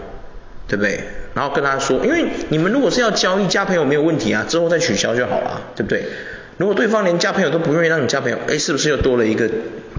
[0.67, 1.03] 对不对？
[1.33, 6.05] 然后跟他说，因为你们如果是要交易加朋友没有问题啊，之后再取消就好了，对不对？
[6.57, 9.49] 如果对方连加朋友都不愿意让你加朋友，哎，是不是又多了一个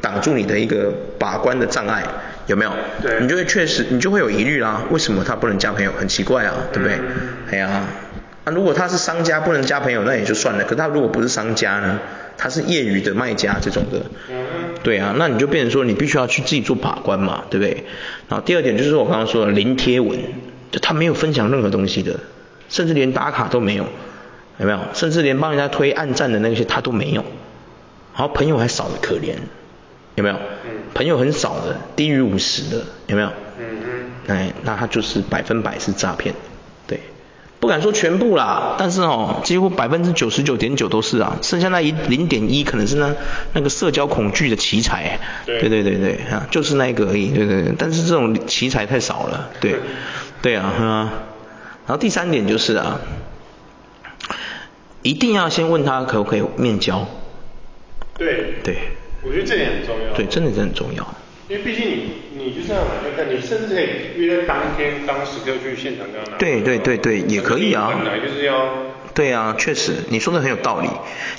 [0.01, 2.03] 挡住你的一个把关的障碍？
[2.47, 2.73] 有没有？
[3.03, 4.83] 对，你就会确实，你就会有疑虑啦。
[4.91, 5.93] 为什么他不能加朋友？
[5.99, 6.99] 很奇怪啊，对不对？
[7.51, 7.85] 哎呀，
[8.45, 10.65] 那如果他是商家不能加朋友，那也就算了。
[10.65, 12.01] 可他如果不是商家呢？
[12.37, 14.01] 他是业余的卖家这种的，
[14.83, 17.85] 对啊，那你就变成说你必须要去自己做把关嘛，对不对？
[18.29, 20.19] 然后第二点就是我刚刚说的零贴文，
[20.73, 22.19] 就他没有分享任何东西的，
[22.69, 23.85] 甚至连打卡都没有，
[24.59, 24.81] 有没有？
[24.93, 27.23] 甚至连帮人家推暗赞的那些他都没有，
[28.17, 29.35] 然后朋友还少的可怜，
[30.17, 30.37] 有没有？
[30.95, 33.29] 朋友很少的，低于五十的，有没有？
[33.61, 34.37] 嗯嗯。
[34.37, 36.35] 哎，那他就是百分百是诈骗。
[37.63, 43.15] 不敢说全部啦，但是哦，几乎百分之九十九点九都是啊，剩下那一零点一可能是那
[43.53, 45.61] 那个社交恐惧的奇才，对。
[45.61, 49.77] 对对对啊，就是那一个而已，对对对，但是这种奇才太少了，对，
[50.43, 50.57] 对。
[50.57, 51.13] 啊，啊，
[51.87, 53.01] 然后第三点就是啊，
[55.03, 57.07] 一定要先问他可不可以面交，
[58.19, 58.77] 对，对，
[59.25, 61.15] 我觉得这点很重要，对，真的真的很重要。
[61.49, 66.39] 因为毕竟你你就是要买去看，你甚至可以约在当天当时就去现场跟他拿。
[66.39, 67.93] 对对对对，也可以啊。
[67.95, 68.55] 本来就是要。
[69.15, 70.89] 对啊，确实，你说的很有道理。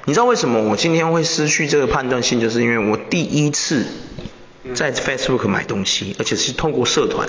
[0.06, 3.84] 你知道为什么我今天会失去这个判断性，就是因为我第一次
[4.76, 7.28] 在 Facebook 买东西，而且是透过社团。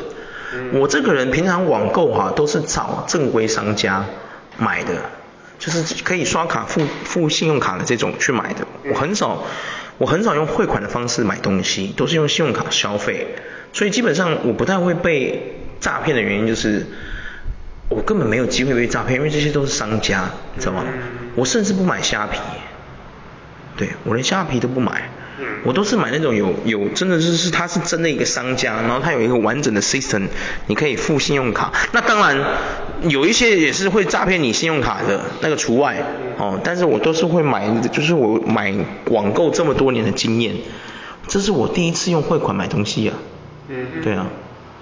[0.74, 4.04] 我这个人平常网购哈、啊、都是找正规商家
[4.58, 5.10] 买的，
[5.58, 9.46] 就是可以刷卡付付信用卡的这种去买的，我很少。
[9.98, 13.26] 我很少用汇款的方式买东西，都是用信用卡消费，
[13.72, 16.86] 所以基本上我不太会被诈骗的原因就是，
[17.88, 20.84] 我根本没有机会被诈骗，因为这些都是商家，你知道吗？
[21.36, 22.38] 我甚至不买虾皮，
[23.76, 25.10] 对，我连虾皮都不买。
[25.64, 30.28] 我都是买那种有有真的是是他是真的一个商家，然后他有一个完整的 system，
[30.66, 31.72] 你可以付信用卡。
[31.92, 32.38] 那当然
[33.08, 36.02] 有一些也是会诈骗你信用卡的那个除外
[36.38, 38.74] 哦，但是我都是会买，就是我买
[39.10, 40.54] 网购这么多年的经验，
[41.26, 43.14] 这是我第一次用汇款买东西啊。
[43.68, 44.02] 嗯。
[44.02, 44.26] 对啊。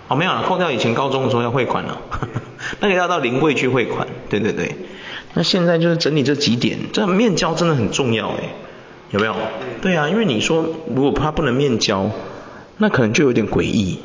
[0.09, 2.03] 哦没有了，扣掉以前高中的时候要汇款了，
[2.81, 4.07] 那个要到临柜去汇款。
[4.29, 4.77] 对对对。
[5.33, 8.51] 那现在就是整理这几点，这面交真的很重要哎。
[9.13, 9.37] 有没有？
[9.81, 12.11] 对啊，因为你说如果他不能面交，
[12.79, 14.01] 那可能就有点诡异。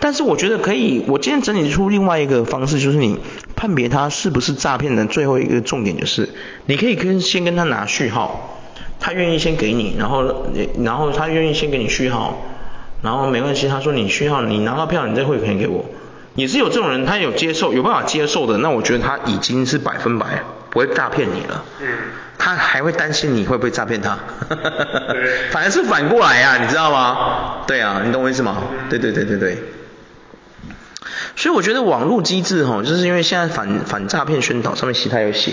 [0.00, 3.18] 但是我觉得可以，我今天整理出另外一个方式，就是你
[3.54, 6.30] 判别他是不是诈骗的最后一个重点就是，
[6.64, 8.58] 你可以跟先跟他拿序号，
[8.98, 10.46] 他愿意先给你，然后
[10.82, 12.38] 然后他愿意先给你序号，
[13.02, 15.84] 然后没关系，他说你序号你拿到票你再汇款给我，
[16.34, 20.42] 也是有这种人，他有接受有办法接受的，那我觉得他已经是百分百
[20.82, 21.64] 不会诈骗你了。
[21.80, 21.86] 嗯。
[22.40, 24.16] 他还会担心你会不会诈骗他，
[25.50, 27.64] 反而是反过来啊，你知道吗？
[27.66, 28.58] 对啊，你懂我意思吗？
[28.88, 29.58] 对对对对对。
[31.34, 35.52] 所以我觉得网络机制哈，就是因为现在反反诈骗宣导上面其他有写，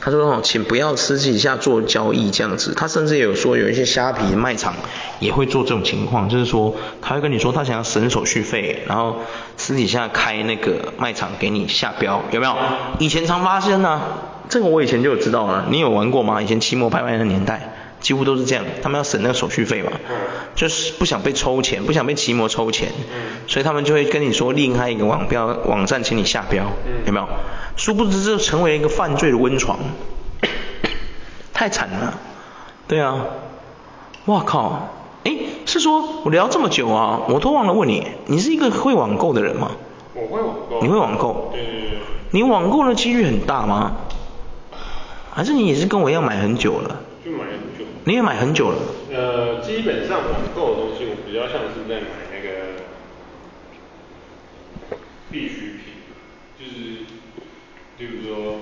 [0.00, 2.74] 他说哦，请不要私底下做交易这样子。
[2.74, 4.74] 他甚至也有说有一些虾皮卖场
[5.20, 9.20] 也会做这种情况，就是说他会跟你说他想要省手续费，然后
[9.56, 12.56] 私底下开那个卖场给你下标，有没有？
[12.98, 14.02] 以前常发生呢、啊。
[14.48, 16.40] 这个我以前就有知道了，你有玩过吗？
[16.40, 20.16] 以前期末拍卖的年代，几乎都是这样，他们要省那个手续费嘛，嗯，
[20.54, 27.26] 就是不想被抽钱，不想被奇摩抽钱，嗯，所以他们就会跟你说另开一个网标网站，请你下标，嗯，有没有？
[27.76, 29.78] 殊不知这成为一个犯罪的温床，
[31.52, 32.14] 太惨了，
[32.86, 33.26] 对啊，
[34.26, 34.88] 哇靠，
[35.24, 35.32] 哎，
[35.66, 39.72] 是说我聊这么久啊，我都忘了问你，你是一个会网购的人吗？
[40.14, 40.80] 我会网购。
[40.80, 41.50] 你会网购？
[41.52, 41.98] 对对对。
[42.30, 43.92] 你网购的几率很大吗？
[45.36, 46.98] 还是你也是跟我一样买很久了？
[47.22, 47.84] 就买很久。
[48.04, 48.78] 你也买很久了？
[49.14, 52.80] 呃，基本上网购的东西，我比较像是在买那个
[55.30, 55.92] 必需品，
[56.58, 57.04] 就是，
[57.98, 58.54] 例如说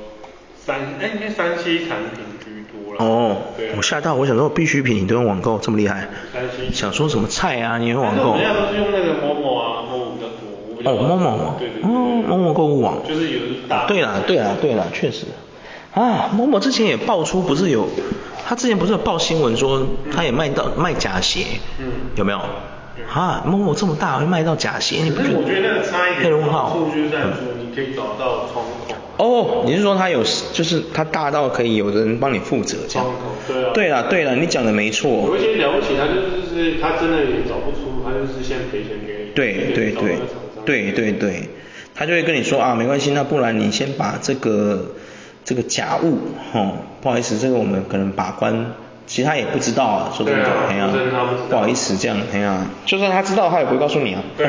[0.56, 3.04] 三，哎，应该三 C 产品居多了。
[3.04, 3.36] 哦。
[3.56, 3.74] 对啊。
[3.76, 6.08] 我吓到，我想说必需品你都用网购这么厉害。
[6.32, 6.72] 三 C。
[6.72, 7.78] 想说什么菜啊？
[7.78, 8.30] 你用网购？
[8.32, 10.90] 我们家都是用那个 Momo 啊，Momo 比较多。
[10.90, 11.56] 哦某某网。
[11.56, 11.88] 对对对。
[11.88, 13.00] 哦，Momo 购物网。
[13.08, 13.86] 就是有的是大。
[13.86, 15.26] 对啦，对啦，对啦，确实。
[15.94, 17.88] 啊，Momo 之前也爆出不是有，
[18.44, 21.44] 他之前不是有报新闻说他也卖到卖假鞋，
[21.78, 22.40] 嗯，有没有？
[23.12, 25.38] 啊，Momo 这么大会卖到假鞋，你不觉得？
[25.38, 26.24] 我觉得那个差一点。
[26.24, 26.76] 黑人问号。
[26.94, 27.30] 就是在说
[27.60, 28.94] 你可以找到窗口。
[29.18, 33.06] 哦，你是说他有，就是他大到可以有人帮你负责这样？
[33.06, 33.70] 窗口，对啊。
[33.72, 35.08] 对了对了，你讲的没错。
[35.28, 39.30] 有一些了不起，他就是他真的也找不出，他就是先赔钱给你。
[39.32, 40.18] 对对对，
[40.64, 41.48] 对对对，
[41.94, 44.86] 他就会跟你说啊，没关系，那不然你先把这个。
[45.44, 46.18] 这个假物，
[46.52, 48.72] 吼、哦，不好意思，这个我们可能把关，
[49.06, 50.90] 其实他也不知道啊，说真的，哎呀、啊，
[51.50, 54.22] 不好意思这样，哎呀、啊，就算他知道，他也不会告诉你啊。
[54.38, 54.46] 对，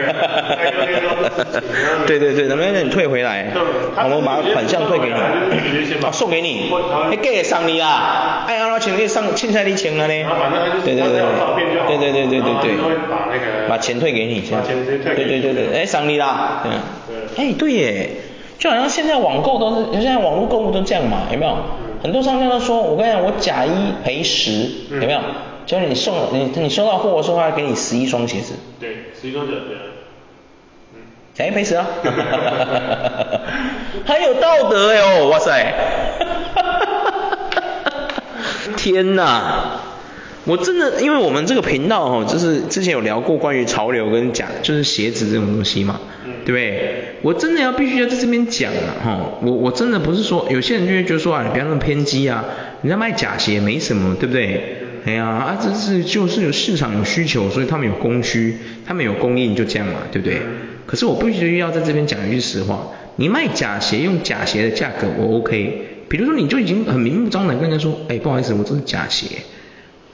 [2.07, 3.51] 对对对，能不能让你退回来？
[3.53, 5.13] 我们把款项退给你，
[6.05, 6.71] 啊，送给你，
[7.11, 10.13] 哎，给上你啦，哎呀，那钱给上，欠下你钱了呢。
[10.85, 11.21] 对对对，
[11.87, 14.63] 对对对对对对，把钱退给你，这样。
[14.63, 16.71] 对对对对，哎，上你啦，对。
[17.35, 18.09] 哎，对耶。
[18.57, 21.51] 就好像现在网购都是，现在网络购物都这样嘛，有没有？
[21.51, 21.57] 嗯、
[22.03, 25.19] 很多商家都说，我跟你讲，我假一赔十，有没有？
[25.65, 28.53] 就是你送你你收到货的时候，他会给你十一双鞋子。
[28.79, 29.59] 对，十一双鞋子。
[30.93, 31.01] 嗯。
[31.33, 31.85] 假一赔十啊！
[34.05, 35.73] 很有道德哎哦，哇塞！
[38.77, 39.79] 天哪！
[40.45, 47.15] 我真的，因为我们这个频道哦，就是之前有聊过关于潮流跟假，就是鞋子这种东西嘛，嗯、对不对？
[47.23, 52.45] 我真的要必须要在这边讲了哈，我我真的不是说，有些人就会觉得说啊，你不要那么偏激啊，
[52.83, 54.77] 人家卖假鞋没什么，对不对？
[55.05, 58.55] 哎呀啊，这是就是有市场有需求，所以他们有供需，
[58.85, 60.37] 他们有供应就这样嘛，对不对？
[60.85, 69.25] 可是我必须要在这边讲一句实话，你卖假鞋用假鞋的价格我 OK，比如说你就已经很明目张胆跟人家说，哎，不好意思，我这是假鞋。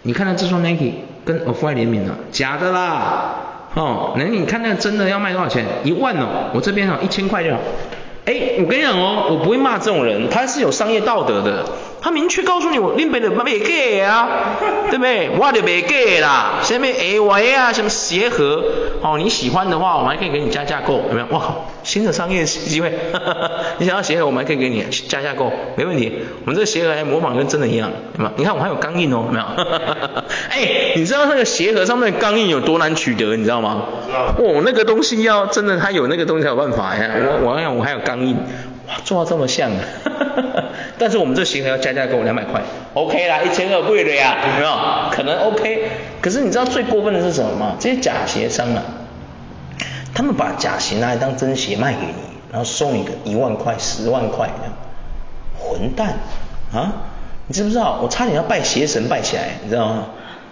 [0.03, 3.35] 你看到这双 Nike 跟 Off-White 联名的，假的啦，
[3.75, 5.65] 哦，那你看那真的要卖多少钱？
[5.83, 7.59] 一万哦，我这边哦一千块就好。
[8.25, 11.65] 哎，我跟你讲哦，我不会骂这种人，他是有商业道德的。
[12.01, 14.27] 他明确告诉你，我林北的没给啊，
[14.89, 15.29] 对不对？
[15.37, 18.63] 我就没给啦，什么 A Y 啊，什么鞋盒，
[19.01, 21.27] 哦，你喜欢的话，我们还可以给你加价购，有没有？
[21.27, 22.91] 哇靠，新的商业机会，
[23.77, 26.11] 你想要鞋盒，我们还可以给你加价购，没问题。
[26.43, 28.31] 我们这个鞋盒还模仿跟真的一样，有没有？
[28.35, 29.45] 你看我还有钢印哦，有没有？
[30.49, 33.85] 哎，你知道那个鞋盒上面的钢印有多难取得，你知道吗？
[34.07, 34.33] 知道。
[34.39, 37.11] 哦，那个东西要真的，它有那个东西才有办法呀。
[37.43, 38.35] 我我想我还有钢印。
[39.03, 39.71] 做到这么像，
[40.97, 42.61] 但是我们这鞋盒要加价给我两百块
[42.93, 44.71] ，OK 啦，一千二贵了呀，有没有？
[45.11, 45.89] 可能 OK，
[46.21, 47.75] 可是你知道最过分的是什么吗？
[47.79, 48.83] 这些假鞋商啊，
[50.13, 52.13] 他们把假鞋拿来当真鞋卖给你，
[52.51, 54.49] 然后送一个一万块、十万块，
[55.59, 56.15] 混蛋
[56.73, 56.93] 啊！
[57.47, 57.99] 你知不知道？
[58.01, 60.05] 我差点要拜邪神拜起来，你知道吗？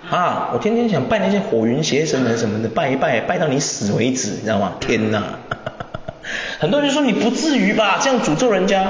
[0.10, 4.74] 啊，我天天想拜那些火云邪神什么的，拜一拜，拜到你死为止，你知道吗？
[4.80, 5.24] 天哪！
[6.60, 8.86] 很多人就说你不至于吧，这样诅咒人家，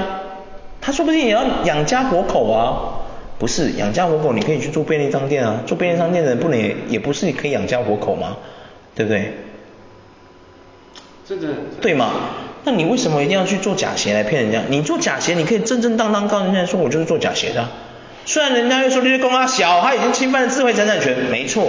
[0.80, 2.96] 他说不定也要养家活口啊。
[3.38, 8.36] 不是养家活口，你可以去做便利商店啊，做便利商店的人不能也也不是可以养家活口吗？
[8.94, 9.32] 对不对？
[11.26, 12.10] 这个对吗？
[12.64, 14.60] 那你为什么一定要去做假鞋来骗人家？
[14.68, 17.66] 你做假鞋，你可以正正当当告诉人家说我就是做假鞋的。
[18.26, 21.66] 虽然人家又说这些公阿小，他已经侵犯了智慧财产权，没错。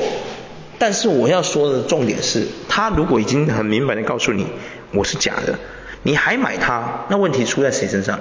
[0.78, 4.46] 但是我要说的重点是，他如果已经很明白的告诉你
[4.93, 5.58] 我是假的，
[6.04, 8.19] 你还买它，那问题出在谁身上？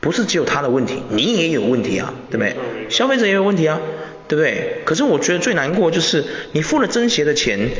[0.00, 2.56] 不是只有他的问题，你也有问题啊，对不对？
[2.88, 3.78] 消费者也有问题啊，
[4.26, 4.80] 对不对？
[4.86, 7.70] 可是我觉得最难过就是你付了真鞋的钱，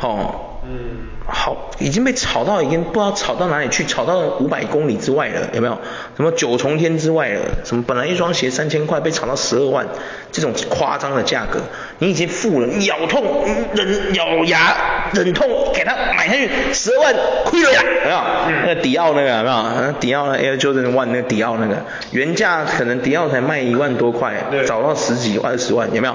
[0.00, 5.76] 哦，嗯，好，已经被炒到已经不知道炒到哪里去，炒到五百公里之外了，有没有？
[6.16, 7.40] 什么九重天之外了？
[7.64, 9.84] 什么本来一双鞋三千块，被炒到十二万，
[10.30, 11.58] 这种夸张的价格，
[11.98, 14.76] 你已经付了，你咬痛忍咬牙
[15.12, 18.18] 忍痛给他买下去十二万亏了呀，有没有？
[18.46, 19.92] 嗯、那个迪奥那个有没有？
[19.98, 21.76] 迪奥那 Air Jordan One 那个迪奥那个
[22.12, 24.32] 原价可能迪奥才卖一万多块，
[24.64, 26.14] 找到十几万二十万，有没有？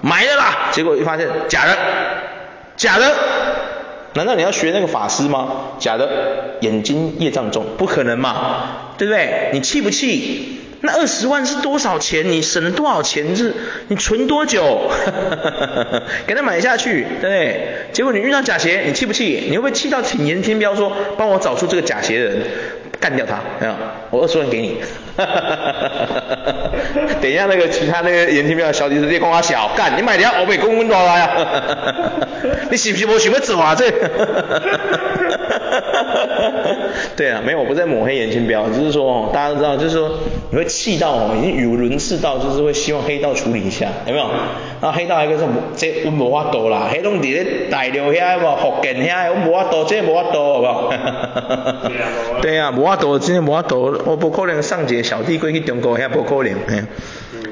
[0.00, 1.78] 买了啦，结果一发现假的，
[2.76, 3.14] 假的。
[4.18, 5.48] 难道你要学那个法师吗？
[5.78, 9.50] 假的，眼睛业障重，不可能嘛，对不对？
[9.52, 10.58] 你气不气？
[10.80, 12.28] 那二十万是多少钱？
[12.28, 13.36] 你省了多少钱？
[13.36, 13.54] 是，
[13.86, 14.90] 你存多久？
[16.26, 17.60] 给他买下去，对不对？
[17.92, 19.44] 结果你遇到假鞋，你气不气？
[19.48, 22.42] 你会不会气到请严天彪说，帮我找出这个假鞋的人？
[23.00, 23.74] 干掉他，没有，
[24.10, 24.78] 我二十万给你。
[27.20, 31.30] 等一下那个其他那个眼睛比较小，你直接跟我小干，你买条欧美公文多来啊？
[32.70, 33.74] 你是不是没想要做啊？
[33.74, 33.90] 这？
[37.16, 40.10] 对啊，没有，我不在抹黑颜清标，只是说哦大家都知道，就是说
[40.50, 44.26] 你会气到哦，已经语无伦次到，就是会希望黑道处理一下，有没有？
[44.80, 50.92] 那黑道还跟说，这我无法度啦，黑拢伫咧大陆遐无福建遐，我无法度，这无法度，好不好？
[52.40, 56.84] 对啊，无法度，真的无法度，我不可能送一个小弟过去中国遐，不可能，哎。
[57.32, 57.42] 嗯。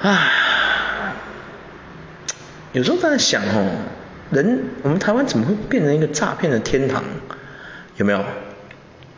[0.00, 1.12] 唉，
[2.72, 3.70] 有时候在想哦，
[4.32, 7.04] 人，我们台湾怎么会变成一个诈骗的天堂？
[7.96, 8.18] 有没有？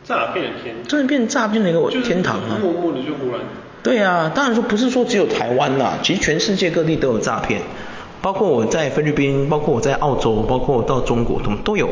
[0.03, 2.59] 诈骗的天堂，真的变成诈骗的一个天堂啊！
[2.61, 3.41] 默默的就忽然。
[3.81, 7.63] 对啊，当然说不是说只有台湾啦，其实全世界各地都有诈骗，
[8.21, 11.89] 包括我在菲律宾，包括我在澳洲，包括我到中国，怎么都有，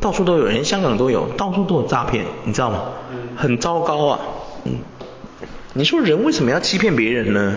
[0.00, 2.84] 到处都有，连香港都有，到处都有诈骗，你知道吗？
[3.10, 3.16] 嗯。
[3.36, 4.20] 很糟糕啊，
[4.64, 4.72] 嗯。
[5.72, 7.56] 你说人为什么要欺骗别人呢？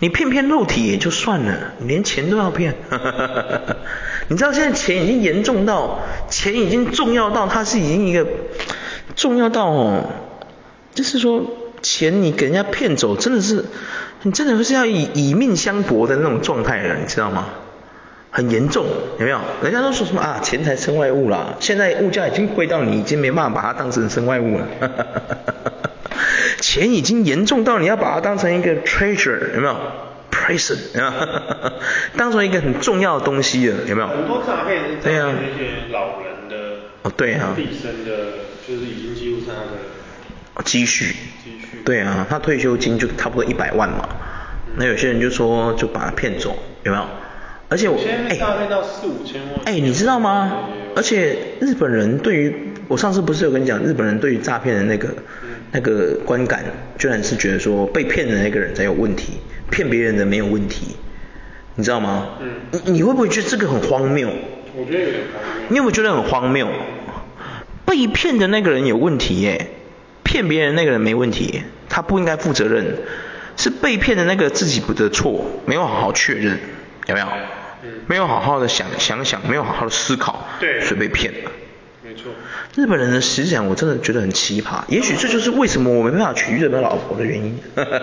[0.00, 2.74] 你骗骗肉体也就算了，你连钱都要骗。
[4.28, 8.26] 你知道现在钱已经严重到，钱已经重要到，它是已经一个
[9.14, 10.10] 重要到哦，
[10.94, 11.44] 就是说
[11.80, 13.64] 钱你给人家骗走，真的是
[14.22, 17.46] 你真的是要以以命相搏的那种状态了，你知道吗？
[18.30, 18.86] 很严重，
[19.18, 19.38] 有没有？
[19.62, 24.66] 人家都说什么啊，钱财身外物啦，现在物价已经贵到你已经没办法把它当成身外物了。
[26.64, 29.76] 钱已经严重到你要把它当成一个 treasure，有没有
[30.30, 31.12] ？prison 啊，
[32.16, 34.08] 当成一个很重要的东西了，有没有？
[34.08, 41.04] 很多诈骗是诈骗那些老人的哦，对啊，毕生的，就是已经几乎是他的积蓄，
[41.44, 44.08] 积蓄，对啊，他退休金就差不多一百万嘛，
[44.68, 47.04] 嗯、那有些人就说就把他骗走，有没有？
[47.68, 47.98] 而且我
[48.30, 50.70] 哎，诈骗到四五千万，哎，你知道吗？
[50.96, 55.08] 而且日本人对于我上次不是有跟你讲，日本人对于诈骗的那个、
[55.42, 56.64] 嗯、那个观感，
[56.96, 59.40] 居然是觉得说被骗的那个人才有问题。
[59.70, 60.94] 骗别人的没有问题，
[61.74, 62.38] 你知道吗？
[62.40, 62.48] 嗯。
[62.70, 64.30] 你你会不会觉得这个很荒谬？
[64.76, 65.66] 我觉得有点荒谬。
[65.70, 66.68] 你有没有觉得很荒谬？
[67.84, 69.70] 被骗的那个人有问题耶，
[70.22, 72.98] 骗别人那个人没问题，他不应该负责任，
[73.56, 76.60] 是被骗的那个自己不得错，没有好好确认，
[77.06, 77.26] 有没有？
[77.82, 77.90] 嗯。
[78.06, 81.50] 没有好好的想想想，没有好好的思考，对，所以被骗了。
[82.76, 87.58] 日本人的思想我真的觉得很奇葩，也许这就是为什么我没办法娶日本老婆的原因，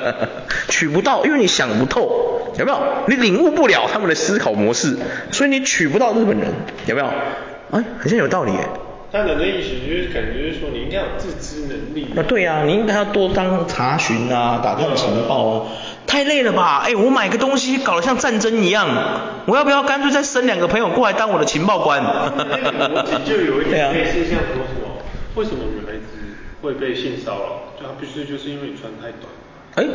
[0.69, 2.79] 娶不到，因为你想不透，有没有？
[3.07, 4.97] 你领悟不了他们的思考模式，
[5.31, 6.47] 所以你娶不到日本人，
[6.85, 7.07] 有没有？
[7.71, 8.51] 哎，好像有道理。
[9.11, 12.07] 他人的意思就是感觉就是说你应该有自知能力。
[12.15, 15.67] 啊，对啊，你应该要多当查询啊，打探情报啊。
[16.07, 16.83] 太累了吧？
[16.85, 18.87] 哎，我买个东西搞得像战争一样，
[19.47, 22.01] 我要不要干脆再生两个朋友过来当我的情报官？
[22.01, 25.03] 那个逻辑就有一点类似像说什么，
[25.35, 26.01] 为什么女孩子
[26.61, 27.81] 会被性骚扰？
[27.81, 29.27] 就她必须就是因为你穿太短。
[29.75, 29.85] 哎，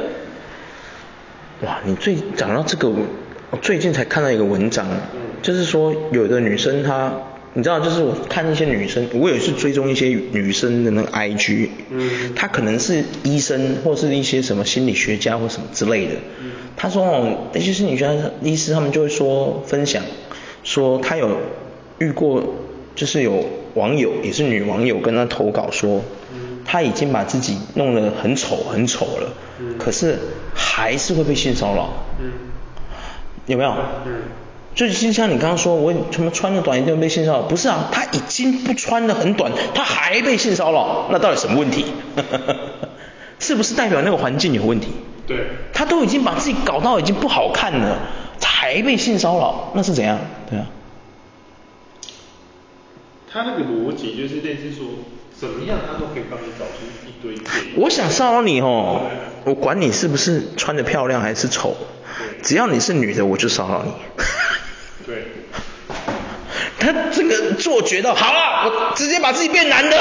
[1.67, 2.91] 哇，你最讲到这个，
[3.51, 7.13] 我最近才看到一个文章，嗯、就是说有的女生她。
[7.57, 20.03] 你知道，就是我看一些女生，我也是追踪一些女生的那个 IG，嗯，她可能是医生或是一些什么心理学家或什么之类的，嗯，她说哦，那些心理学家、医师他们就会说分享，
[20.65, 21.31] 说她有
[21.99, 22.45] 遇过，
[22.95, 26.03] 就是有网友也是女网友跟她投稿说，
[26.35, 30.19] 嗯，她已经把自己弄得很丑很丑了，嗯，可是
[30.55, 32.33] 还是会被性骚扰，嗯，
[33.47, 33.71] 有没有？
[34.05, 34.13] 嗯。
[34.77, 37.43] 就像你刚刚说，我什么穿的短一定会被性骚扰？
[37.43, 41.87] 不是啊，他已经不穿的很短，他还被性骚扰，那到底什么问题？
[43.41, 44.89] 是不是代表那个环境有问题？
[45.27, 45.39] 对。
[45.73, 47.99] 他都已经把自己搞到已经不好看了，
[48.39, 50.19] 才被性骚扰，那是怎样？
[50.51, 50.67] 对啊。
[53.33, 54.87] 他那个逻辑就是类似说，
[55.35, 57.51] 怎么样他都可以帮你找出一堆点。
[57.77, 59.01] 我想骚扰你哦，
[59.45, 61.77] 我管你是不是穿的漂亮还是丑，
[62.43, 63.93] 只要你是女的，我就骚扰你。
[65.07, 65.23] 对，
[66.81, 69.97] 他这个整个做绝到好了，我直接把自己变男的，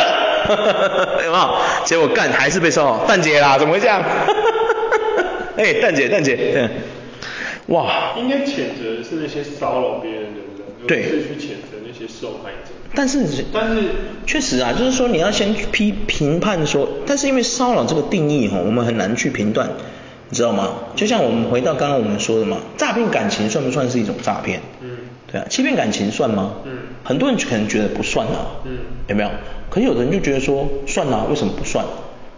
[1.23, 1.55] 有没有？
[1.85, 4.01] 结果干还是被骚扰，蛋姐啦，怎么会这样？
[5.57, 6.69] 哎，蛋姐，蛋姐，嗯，
[7.67, 10.39] 哇，应该谴责的是那些骚扰别人的
[10.79, 12.71] 人，对，去谴责那些受害者。
[12.95, 13.83] 但是，但是
[14.25, 19.69] 确实啊，就是说你要先批评判说，但是因为骚扰这个定义哈，我们很难去评断。
[20.27, 20.69] 你知道吗？
[20.95, 24.59] 就像我们回到刚刚我们说的嘛，诈骗感情算不算是一种诈骗？
[24.81, 24.94] 嗯，
[25.31, 26.53] 对啊，欺骗感情算吗？
[26.65, 26.71] 嗯，
[27.03, 28.61] 很多人可能觉得不算啊。
[28.65, 29.29] 嗯，有没有？
[29.69, 31.85] 可是有的人就觉得说算啊，为什么不算？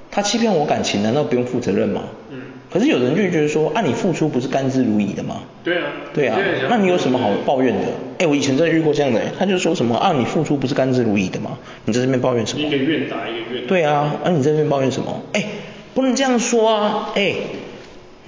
[0.09, 2.03] 他欺骗我感情，难道不用负责任吗？
[2.31, 2.39] 嗯，
[2.71, 5.41] 可是有的人就觉得说，啊，你付出不是甘之如饴的吗？
[5.63, 5.83] 对啊，
[6.13, 7.87] 对啊，那你有什么好抱怨的？
[8.19, 11.57] 哎，我以前真的遇过这样的，他就说什么啊，你付出不是甘之如饴的吗？
[11.85, 12.65] 你在这边抱怨什么？
[12.65, 13.67] 一个愿打一个愿。
[13.67, 15.21] 对啊，啊，你在这边抱怨什么？
[15.33, 15.45] 哎，
[15.93, 17.35] 不能这样说啊，哎。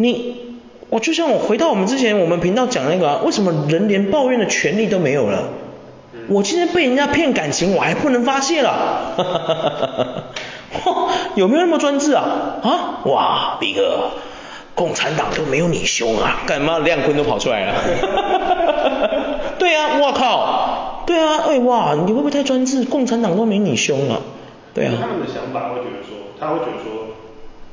[0.01, 0.48] 你，
[0.89, 5.49] 我就像我回到我们之前我们频道讲那个啊，为什么人连抱怨的权利都没有了？
[6.27, 9.13] 我今天被人家骗感情，我还不能发泄了？
[9.17, 10.23] 哈哈哈
[10.81, 12.57] 哈有没有那么专制啊？
[12.63, 13.01] 啊？
[13.05, 14.09] 哇，比哥，
[14.73, 16.41] 共产党都没有你凶啊！
[16.47, 17.73] 干嘛亮坤都跑出来了？
[17.73, 19.09] 哈哈哈
[19.59, 22.83] 对啊，我靠， 对啊，哎哇，你会不会太专制？
[22.85, 24.21] 共产党都没你凶啊？
[24.73, 24.93] 对啊。
[24.99, 27.08] 他们的想法会觉得说，他会觉得说。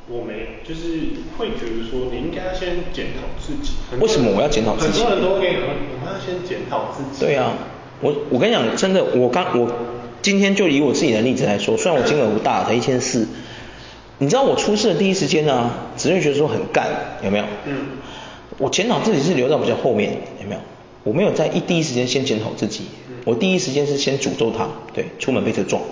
[0.08, 3.74] 我没有，就是会觉得说，你应该要先检讨自己。
[4.00, 5.00] 为什么我要检讨自己？
[5.02, 7.24] 很多人都会跟你说，我们要先检讨自己。
[7.24, 7.52] 对啊，
[8.00, 9.68] 我我跟你讲，真的，我刚我
[10.22, 13.26] 今天就以我自己的例子来说，虽然我金额不大，才一千四，
[14.18, 16.86] 你知道我出事的第一时间呢，只会觉得说很干，
[17.22, 17.44] 有没有？
[17.66, 17.86] 嗯。
[18.58, 20.60] 我检讨自己是留到比较后面，有没有？
[21.02, 22.84] 我没有在一第一时间先检讨自己，
[23.24, 25.82] 我第一时间是先诅咒他，对，出门被车撞。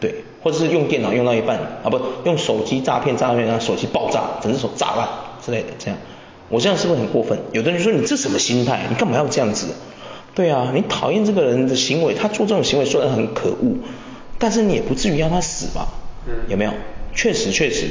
[0.00, 5.08] 对，或者是用电脑用到一半啊，不用手机诈骗诈骗，让手机爆炸，整只手炸烂
[5.44, 5.98] 之类的，这样，
[6.48, 7.38] 我这样是不是很过分？
[7.52, 8.86] 有的人说你这什么心态？
[8.90, 9.68] 你干嘛要这样子？
[10.34, 13.76] 对啊，你讨厌这个人的行为，他做这种行为虽然很可恶，
[14.38, 15.88] 但是你也不至于让他死吧？
[16.26, 16.72] 嗯，有没有？
[17.14, 17.86] 确实确实，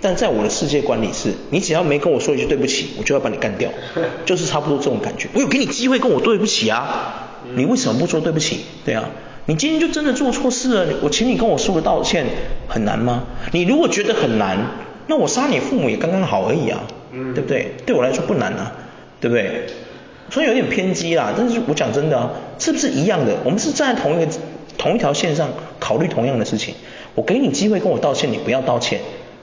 [0.00, 3.70] 但在我的世界观里是，你只要没跟我说一句对不起，我就要把你干掉，
[4.24, 5.28] 就是差不多这种感觉。
[5.34, 8.60] 我有给你机会跟我对不起啊，你为什么不说对不起？
[8.84, 9.10] 对啊。
[9.46, 12.26] 你今天就真的做错事了，我请你跟我说个道歉，
[12.68, 13.24] 很难吗？
[13.52, 14.58] 你如果觉得很难，
[15.06, 16.82] 那我杀你父母也刚刚好而已啊，
[17.12, 17.72] 嗯，对不对？
[17.86, 18.72] 对我来说不难啊，
[19.20, 19.66] 对不对？
[20.30, 23.36] 所以有点偏激啦，但是我讲真的啊，是不是一样的？
[23.44, 24.32] 我们是站在同一个
[24.76, 26.74] 同一条线上考虑同样的事情。
[27.14, 29.00] 我给你机会跟我道歉，你不要道歉。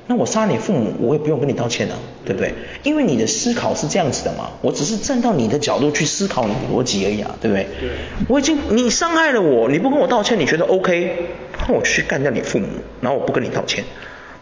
[0.08, 1.96] 那我杀你父母，我也不用跟你道歉啊，
[2.26, 2.54] 对不对？
[2.84, 7.66] 因为你的思考是这样子的嘛，我只是站到你的角度去思考你的逻辑而已啊，对不对？
[7.80, 7.90] 对。
[8.28, 11.28] 我已经你伤害了我，你不跟我道歉，你觉得 OK？
[11.68, 12.68] 那我去干掉你父母，
[13.00, 13.84] 然后我不跟你道歉，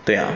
[0.03, 0.29] 对啊，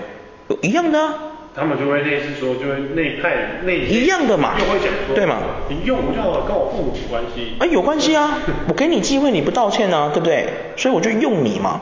[0.61, 1.13] 一样的啊。
[1.55, 5.37] 他们就会类似说，就会内派内一样的嘛，又会讲说，对嘛？
[5.69, 7.53] 你用我就好了，跟我父母有关系。
[7.57, 10.47] 啊，有关系啊， 我给你机会你不道歉啊，对不对？
[10.75, 11.79] 所以我就用你嘛，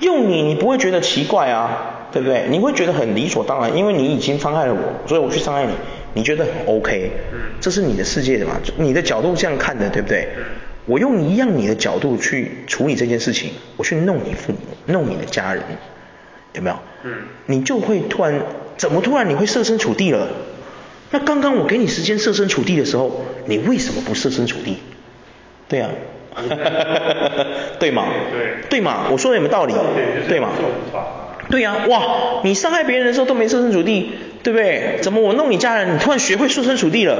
[0.00, 1.95] 用你你不会觉得奇怪啊。
[2.16, 2.46] 对不对？
[2.48, 5.72] 你会觉得很理所当然，因为你已经伤害了我，所以我去伤害你，
[6.14, 7.10] 你觉得很 OK？
[7.30, 8.58] 嗯，这是你的世界的嘛？
[8.78, 10.26] 你的角度这样看的，对不对？
[10.38, 10.42] 嗯，
[10.86, 15.62] 我用一样你的角度去处理这件事情，我去弄你父母，弄你的家人，
[16.54, 16.76] 有没有？
[17.04, 17.12] 嗯，
[17.44, 18.40] 你就会突然，
[18.78, 20.26] 怎么突然你会设身处地了？
[21.10, 24.78] 那刚刚我给你时间设身处地的时候，你为什么不设身处地？
[25.68, 25.90] 对啊，
[27.78, 28.06] 对吗？
[28.32, 29.08] 对，对嘛？
[29.10, 29.74] 我说的有没有道理？
[30.26, 30.48] 对嘛？
[31.50, 32.02] 对呀、啊，哇，
[32.42, 34.10] 你伤害别人的时候都没设身处地，
[34.42, 34.98] 对不对？
[35.00, 37.16] 怎么我弄你家人，你突然学会设身处地了？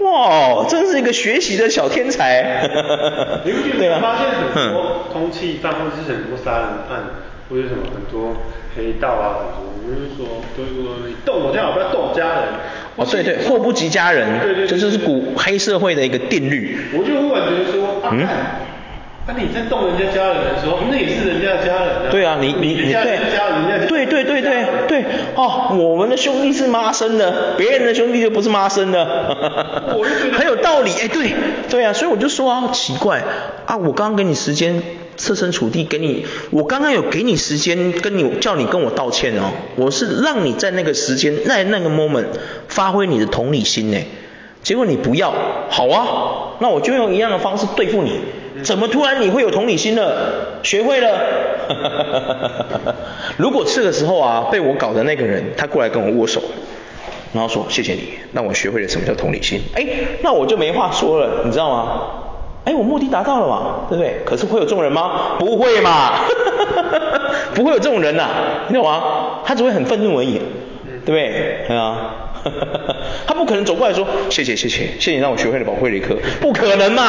[0.00, 2.66] 哇，真是一个学习的小天才。
[3.78, 7.00] 对啊，发现很多通缉犯或者是很多杀人犯，
[7.50, 8.36] 或者什么很多
[8.76, 12.44] 黑道啊，很多就是说，就是说你动我家人，不要动我家人。
[12.96, 16.78] 哦，对对，祸不及家人，对对，这就是古黑社会的一个定律。
[16.94, 18.26] 我就会感觉得说，啊、嗯。
[19.28, 22.10] 那、啊、你在动人家家人的时候，那也是人家的家人啊。
[22.10, 25.04] 对啊，你你你对，对对对对对，
[25.34, 29.04] 哦，我们的兄弟是妈生的，别人的兄弟就不是妈生的，
[30.32, 31.34] 很有道理，哎，对
[31.68, 33.22] 对啊，所以我就说啊，奇怪。
[33.66, 34.82] 啊，我刚刚给你时间
[35.18, 42.28] 设身处地给你，我刚刚有给你时间跟你叫你跟我道歉哦，我是让你在那个时间在那个 moment
[42.68, 43.98] 发挥你的同理心呢，
[44.62, 45.34] 结果你不要，
[45.68, 48.20] 好啊，那我就用一样的方式对付你。
[48.64, 50.60] 怎么突然你会有同理心了？
[50.62, 51.20] 学会了？
[53.36, 56.42] 如果这个时候啊，被我搞的那个人，他过来跟我握手，
[57.32, 59.60] 然后说谢谢你，让我学会了什么叫同理心。
[59.74, 59.86] 哎，
[60.22, 62.00] 那我就没话说了，你知道吗？
[62.64, 64.18] 哎，我目的达到了嘛，对不对？
[64.24, 65.36] 可是会有这种人吗？
[65.38, 66.20] 不会嘛，
[67.54, 68.30] 不会有这种人呐、啊，
[68.68, 69.02] 你知道吗？
[69.44, 70.40] 他只会很愤怒而已，
[71.04, 71.64] 对不对？
[71.68, 72.14] 对啊，
[73.26, 77.04] 他不可能走过来说谢谢谢谢谢谢你让我学会了宝贵的一课，不可能嘛。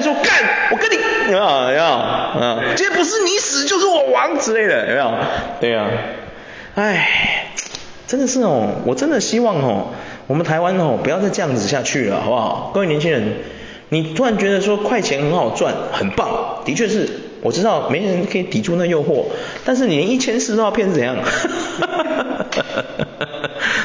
[0.00, 0.32] 来说干，
[0.70, 2.58] 我跟你有没有有没有啊？
[2.74, 5.12] 今天不是你死就是我亡之类的有没有？
[5.60, 5.90] 对啊，
[6.74, 7.50] 哎，
[8.06, 9.88] 真的是哦，我真的希望哦，
[10.26, 12.70] 我们台湾哦不要再这样子下去了，好不好？
[12.72, 13.34] 各位年轻人，
[13.90, 17.06] 你突然觉得说快钱很好赚，很棒，的确是，
[17.42, 19.26] 我知道没人可以抵住那诱惑，
[19.66, 21.14] 但是你连一千四都要骗是怎样？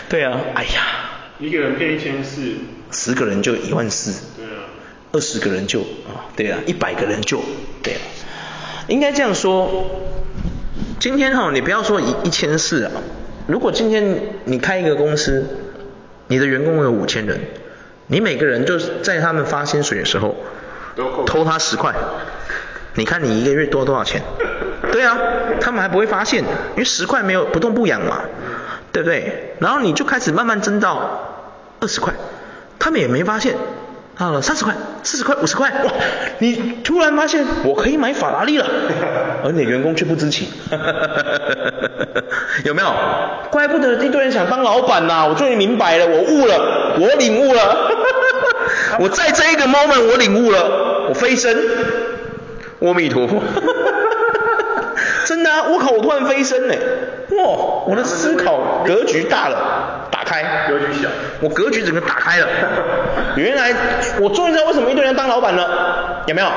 [0.07, 0.69] 对啊，哎呀。
[1.37, 2.53] 一个人骗一千四，
[2.93, 4.64] 十个人就一万四，对啊，
[5.15, 7.39] 二十个人就啊，对啊，一百个人就
[7.81, 8.01] 对啊，
[8.87, 9.85] 应该这样说，
[10.99, 12.91] 今天哈，你不要说一一千四啊，
[13.47, 15.45] 如果今天你开一个公司，
[16.27, 17.39] 你的员工有五千人，
[18.07, 20.35] 你每个人就是在他们发薪水的时候，
[21.25, 21.95] 偷他十块，
[22.95, 24.21] 你看你一个月多多少钱？
[24.91, 25.17] 对啊，
[25.61, 28.23] 他们还不会发现，因为十块没有不痛不痒嘛。
[28.91, 29.55] 对不对？
[29.59, 31.19] 然后你就开始慢慢增到
[31.81, 32.13] 二十块，
[32.79, 33.55] 他们也没发现，
[34.17, 35.91] 啊，三十块、四十块、五十块，哇！
[36.39, 38.65] 你突然发现我可以买法拉利了，
[39.43, 40.47] 而你员工却不知情，
[42.63, 42.87] 有没有？
[43.51, 45.27] 怪不得一堆人想当老板呐！
[45.27, 47.89] 我终于明白了，我悟了，我领悟了，
[48.99, 51.53] 我在这一个 moment 我领悟了，我飞升，
[52.79, 53.41] 阿弥陀佛。
[55.25, 55.63] 真的啊！
[55.69, 56.75] 我靠，我突然飞升呢！
[57.31, 57.43] 哇，
[57.87, 60.43] 我的思考格局大了，打开。
[60.67, 61.09] 格局小。
[61.41, 62.47] 我格局整个打开了。
[63.35, 63.73] 原来
[64.21, 66.47] 我终于知道为什么一堆人当老板了，有没有？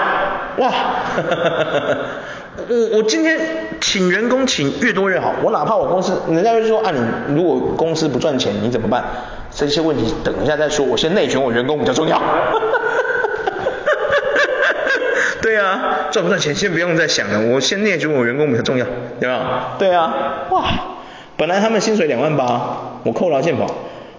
[0.59, 0.73] 哇！
[2.69, 3.39] 我我今天
[3.81, 6.91] 请员工请越多越好，我哪怕我公司，人家就说啊，
[7.27, 9.05] 你如果公司不赚钱，你怎么办？
[9.51, 12.21] 这些问题等一下再说，我先内卷我员工比较重要。
[15.41, 18.87] 对啊，赚不赚钱先不用再想了，我先内卷我员工比较重要，
[19.21, 19.77] 对吧？
[19.79, 20.65] 对啊，哇，
[21.37, 23.67] 本来他们薪水两万八，我扣劳健保，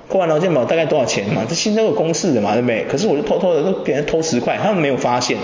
[0.07, 1.43] 扣完劳健保大概多少钱嘛？
[1.47, 2.85] 这薪都有公式的嘛，对不对？
[2.89, 5.37] 可是我就偷偷的都给人偷十块，他们没有发现，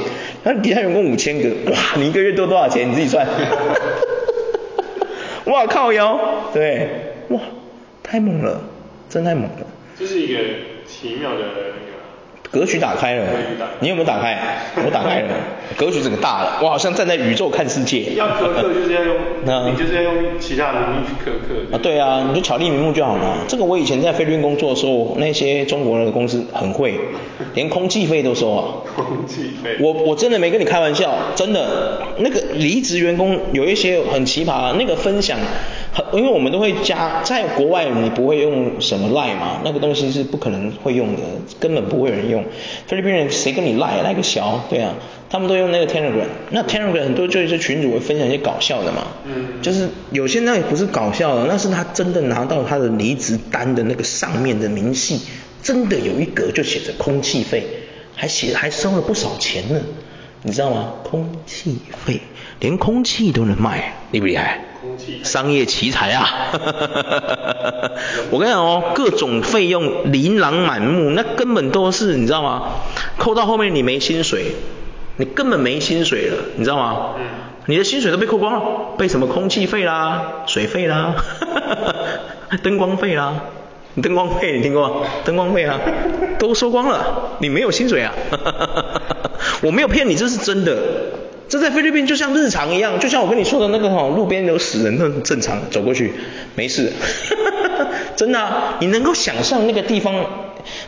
[0.43, 2.89] 那底下员工五千个，哇，你一个月多多少钱？
[2.89, 3.27] 你自己算。
[5.45, 6.19] 哇靠腰，
[6.53, 6.89] 对，
[7.29, 7.39] 哇，
[8.01, 8.61] 太猛了，
[9.09, 9.67] 真太猛了。
[9.97, 10.39] 这是一个
[10.87, 11.94] 奇妙的那个。
[12.55, 13.25] 格局打开了，
[13.81, 14.37] 你有没有打开？
[14.85, 15.27] 我打开了，
[15.75, 18.13] 格局整个大了，我好像站在宇宙看世界。
[18.15, 19.17] 要苛刻就是要用，
[19.69, 21.75] 你就是要用其他的名义去苛刻。
[21.75, 23.39] 啊，对啊，你就巧立名目就好了。
[23.45, 26.97] 这个我以前在菲律宾工作的时候，那些中国人的公司很会，
[27.55, 28.63] 连空气费都收啊。
[28.95, 29.75] 空气费。
[29.81, 35.37] 我我真的没跟你开玩笑，真的，那个离职员工有一些很奇葩，那个分享。
[36.11, 41.21] 因为我们都会加，在国外你不会用什么 Line 嘛，那个东西是不可能会用的，
[41.59, 42.43] 根本不会有人用。
[42.87, 44.93] 菲律宾人谁跟你 Line 来个小，对啊，
[45.29, 46.27] 他们都用那个 Telegram。
[46.49, 55.21] 那 Telegram 很多就是群主会分享一些搞笑的嘛，嗯，就是有些那也不是搞笑的，那是他真的拿到他的离职单的那个上面的明细，
[55.63, 57.65] 真的有一格就写着空气费，
[58.15, 59.79] 还写还收了不少钱呢，
[60.43, 60.93] 你知道吗？
[61.03, 62.19] 空气费，
[62.59, 64.59] 连空气都能卖，厉不厉害？
[65.23, 66.27] 商业奇才啊！
[68.31, 72.63] 我跟你讲哦，各种费用琳琅满目，那根本都是你知道吗？
[73.17, 74.55] 扣到后面你没薪水，
[75.17, 77.15] 你根本没薪水了，你知道吗？
[77.17, 77.25] 嗯。
[77.67, 78.61] 你的薪水都被扣光了，
[78.97, 81.15] 被什么空气费啦、水费啦、
[82.61, 83.33] 灯光费啦，
[84.03, 85.07] 灯光费你听过吗？
[85.23, 85.79] 灯光费啊，
[86.37, 88.13] 都收光了，你没有薪水啊！
[89.63, 90.77] 我没有骗你，这是真的。
[91.47, 96.11] 这在菲律宾就像日常一样，就像我跟你说的那个哈，路边有死人，那很正常，走过去
[96.55, 96.91] 没事，
[98.15, 100.15] 真的，你能够想象那个地方，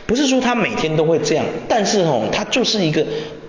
[0.06, 3.04] 不是说他每天都会这样，但是哦，它就是一个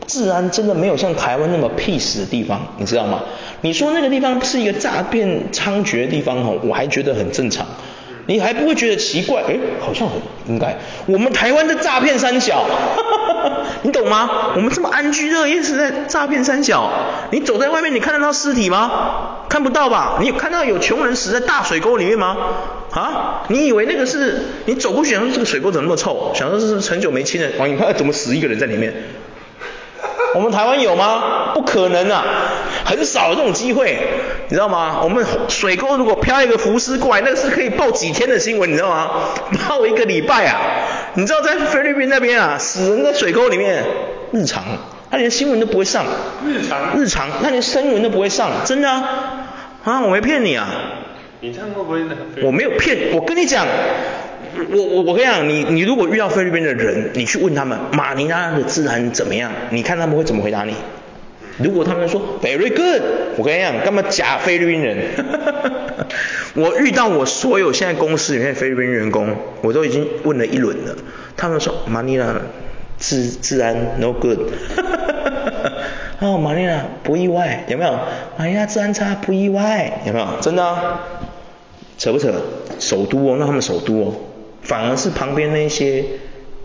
[0.05, 3.24] 治安真的没有像台湾那么 peace 的地方，你知道吗？
[3.62, 7.66] 你说那个地方是一个诈骗猖獗的地方哦，我还觉得很正常。
[8.30, 9.41] 你还不会觉得奇怪？
[9.41, 10.77] 哎，好像很应该。
[11.07, 12.63] 我们台湾的诈骗三小，
[13.82, 14.51] 你懂吗？
[14.55, 16.91] 我们这么安居乐业是在诈骗三小。
[17.32, 19.47] 你走在外面，你看得到尸体吗？
[19.49, 20.19] 看不到吧？
[20.21, 22.38] 你有看到有穷人死在大水沟里面吗？
[22.91, 23.41] 啊？
[23.47, 24.43] 你以为那个是？
[24.65, 26.32] 你走过去想说这个水沟怎么那么臭？
[26.36, 28.93] 想说这是很久没清了，哇，你看怎么死一个人在里面？
[30.36, 31.49] 我们台湾有吗？
[31.55, 32.23] 不可能啊，
[32.86, 33.97] 很少有这种机会，
[34.47, 35.01] 你知道吗？
[35.03, 39.09] 我们水沟如果飘一个浮尸过来，那个是可以报几天的新闻，你知道吗？
[39.67, 40.59] 报一个礼拜啊！
[41.15, 43.84] 你知道在菲律宾那边啊，死人在水沟里面，
[44.32, 44.63] 日常，
[45.09, 46.05] 他连新闻都不会上。
[46.45, 46.95] 日常。
[46.95, 49.47] 日常，他连新闻都不会上，真的啊！
[49.84, 50.67] 啊，我没骗你啊。
[51.41, 52.01] 你这样会不会？
[52.43, 53.65] 我没有骗，我跟你讲。
[54.72, 59.51] 我我我跟你讲，你你如果遇到菲律宾的人，你去问他们马尼拉的治安怎么样？
[59.70, 60.76] 你看他们会怎么回答你？
[61.60, 63.01] 如果他们说 very good，
[63.38, 64.97] 我跟你讲，干嘛假菲律宾人？
[66.55, 70.95] 我遇到我所有现在公司里面菲律宾员工，我都已经问了一轮了，
[71.38, 72.36] 他们说马尼拉
[72.97, 74.39] 治治安 no good。
[76.20, 77.97] 哦，马尼拉不意外，有没有？
[78.38, 80.28] 马尼拉治安差不意外，有没有？
[80.41, 80.99] 真的啊，
[81.97, 82.34] 扯不扯？
[82.80, 84.14] 首都哦，那他们首都哦，
[84.62, 86.03] 反而是旁边那些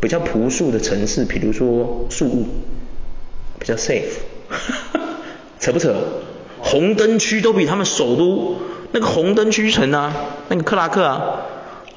[0.00, 2.46] 比较朴素的城市，比如说宿雾，
[3.60, 4.02] 比较 safe，
[5.64, 5.94] 扯不扯？
[6.60, 8.58] 红灯区都比他们首都
[8.92, 10.14] 那个红灯区城啊，
[10.48, 11.40] 那个克拉克啊，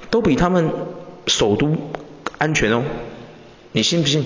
[0.09, 0.71] 都比他们
[1.25, 1.75] 首都
[2.37, 2.81] 安全哦，
[3.73, 4.21] 你信不信？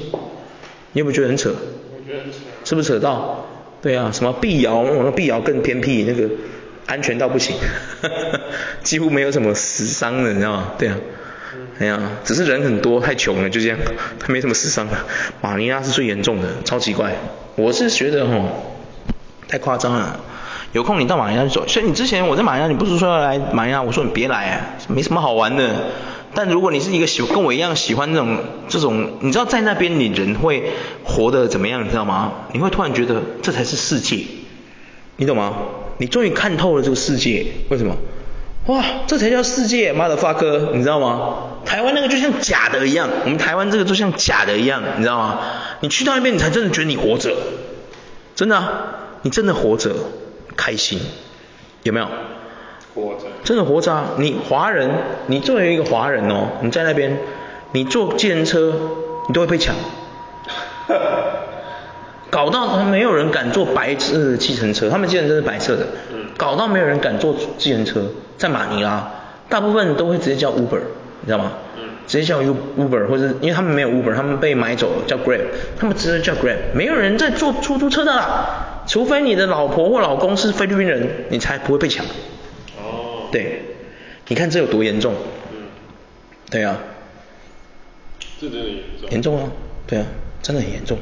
[0.93, 1.49] 你有没有觉得很扯？
[1.49, 2.37] 我觉得很扯。
[2.63, 3.47] 是不是扯到？
[3.81, 6.29] 对啊，什么碧瑶，那碧瑶更偏僻，那个
[6.85, 7.55] 安全到不行，
[8.83, 10.73] 几乎没有什么死伤的，你知道吗？
[10.77, 10.97] 对啊，
[11.79, 13.79] 哎呀，只是人很多，太穷了，就这样，
[14.19, 14.87] 他没什么死伤。
[15.41, 17.15] 马尼拉是最严重的，超奇怪。
[17.55, 18.43] 我是觉得齁，
[19.51, 20.19] 太夸张了。
[20.71, 25.69] 有空你到马尼拉去走，所以你之前我在马尼拉，你不是说要来马尼拉，我说你别来啊，没什么好玩的。
[26.33, 28.37] 但如果你是一个喜跟我一样喜欢这种
[28.69, 30.71] 这种，你知道在那边你人会
[31.03, 32.31] 活得怎么样，你知道吗？
[32.53, 34.23] 你会突然觉得这才是世界，
[35.17, 35.53] 你懂吗？
[35.97, 37.97] 你终于看透了这个世界，为什么？
[38.67, 41.33] 哇，这才叫世界，motherfucker，你知道吗？
[41.65, 45.39] 台湾那个就像假的一样，我们台湾这个就像假的一样，你知道吗？
[45.81, 47.35] 你去到那边，你才真的觉得你活着，
[48.35, 49.91] 真的，你真的活着。
[50.57, 50.99] 开心，
[51.84, 52.07] 有没有？
[52.93, 53.26] 活着。
[53.43, 54.09] 真的活着啊！
[54.17, 54.91] 你华人，
[55.28, 57.17] 你作为一个华人哦，你在那边，
[57.72, 58.74] 你坐计程车，
[59.30, 59.74] 你都会被抢。
[62.30, 65.88] 搞到没有人敢坐白色的计程车，他们计程车是白色的。
[66.13, 66.26] 嗯。
[66.38, 68.03] 搞到没有人敢坐计程车，
[68.38, 69.09] 在马尼拉，
[69.47, 70.82] 大部分都会直接叫 Uber，
[71.22, 71.53] 你知道吗？
[71.78, 71.84] 嗯。
[72.05, 75.45] 直接叫 Uber，或者因为他们没有 Uber，他们被买走了，叫 Grab，
[75.80, 78.70] 他们直接叫 Grab，没有人在坐出租车的啦。
[78.91, 82.05] 除非你的老婆或老公是菲律宾人，你才不会被抢。
[82.77, 83.29] 哦。
[83.31, 83.61] 对，
[84.27, 85.13] 你看这有多严重？
[85.53, 85.59] 嗯。
[86.49, 86.77] 对啊。
[88.37, 89.09] 这真的严重。
[89.09, 89.49] 严重啊，
[89.87, 90.05] 对啊，
[90.41, 90.97] 真的很严重。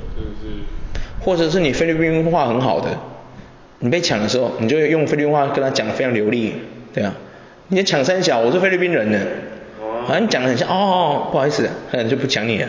[1.19, 2.95] 或者是你菲律宾话很好的，
[3.79, 6.53] 你被抢的时候，你就用菲律宾话跟他讲的非常流利，
[6.93, 7.15] 对啊。
[7.69, 9.19] 你抢三小，我是菲律宾人呢。
[9.81, 10.03] 哦。
[10.05, 12.67] 好像你讲的很像，哦，不好意思，那就不抢你了。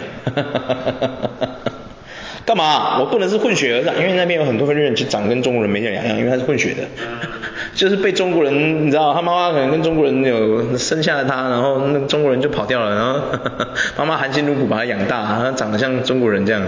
[2.47, 2.57] 哈哈哈哈哈。
[2.57, 2.99] 干嘛？
[3.01, 6.83] 我不能是混血儿子，因为那边有很多菲律宾人，就长跟中国人没两样，因为他是混血的，
[7.75, 13.21] 就是被中国人，你知道，他妈妈可能跟中国人有生下了他，然后那个中国人就跑掉了，然后
[13.99, 16.63] 妈妈含辛茹苦把他养大，他长得像中国人这样，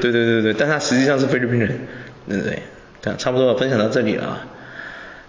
[0.00, 1.68] 对对对对，但他实际上是菲律宾人，
[2.28, 2.58] 对不对？
[3.00, 4.40] 这样差不多分享到这里了。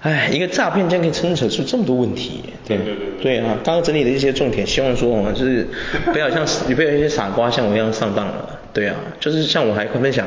[0.02, 5.68] 哎，一个诈骗竟然可以牵扯出这么多问题，对对对对啊，刚刚整理的一些重点，希望说就是
[6.14, 8.59] 不要像 你不要有一些傻瓜像我一样上当了。
[8.80, 10.26] 对啊，就是像我还会分享，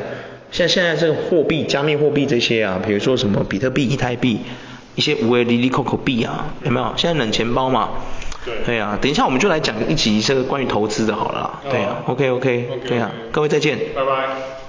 [0.51, 4.41] 像现在这个货币、加密货币这些啊，比如说什么比特币、以太币，
[4.93, 6.93] 一些无为利利扣扣币啊，有没有？
[6.95, 7.89] 现在冷钱包嘛。
[8.45, 8.53] 对。
[8.65, 11.61] 对啊，等一下我们就来讲一集这个关于投资的好了。
[11.71, 12.03] 对啊。
[12.05, 12.69] OK OK。
[12.87, 13.79] 对啊，各位再见。
[13.95, 14.62] 拜拜。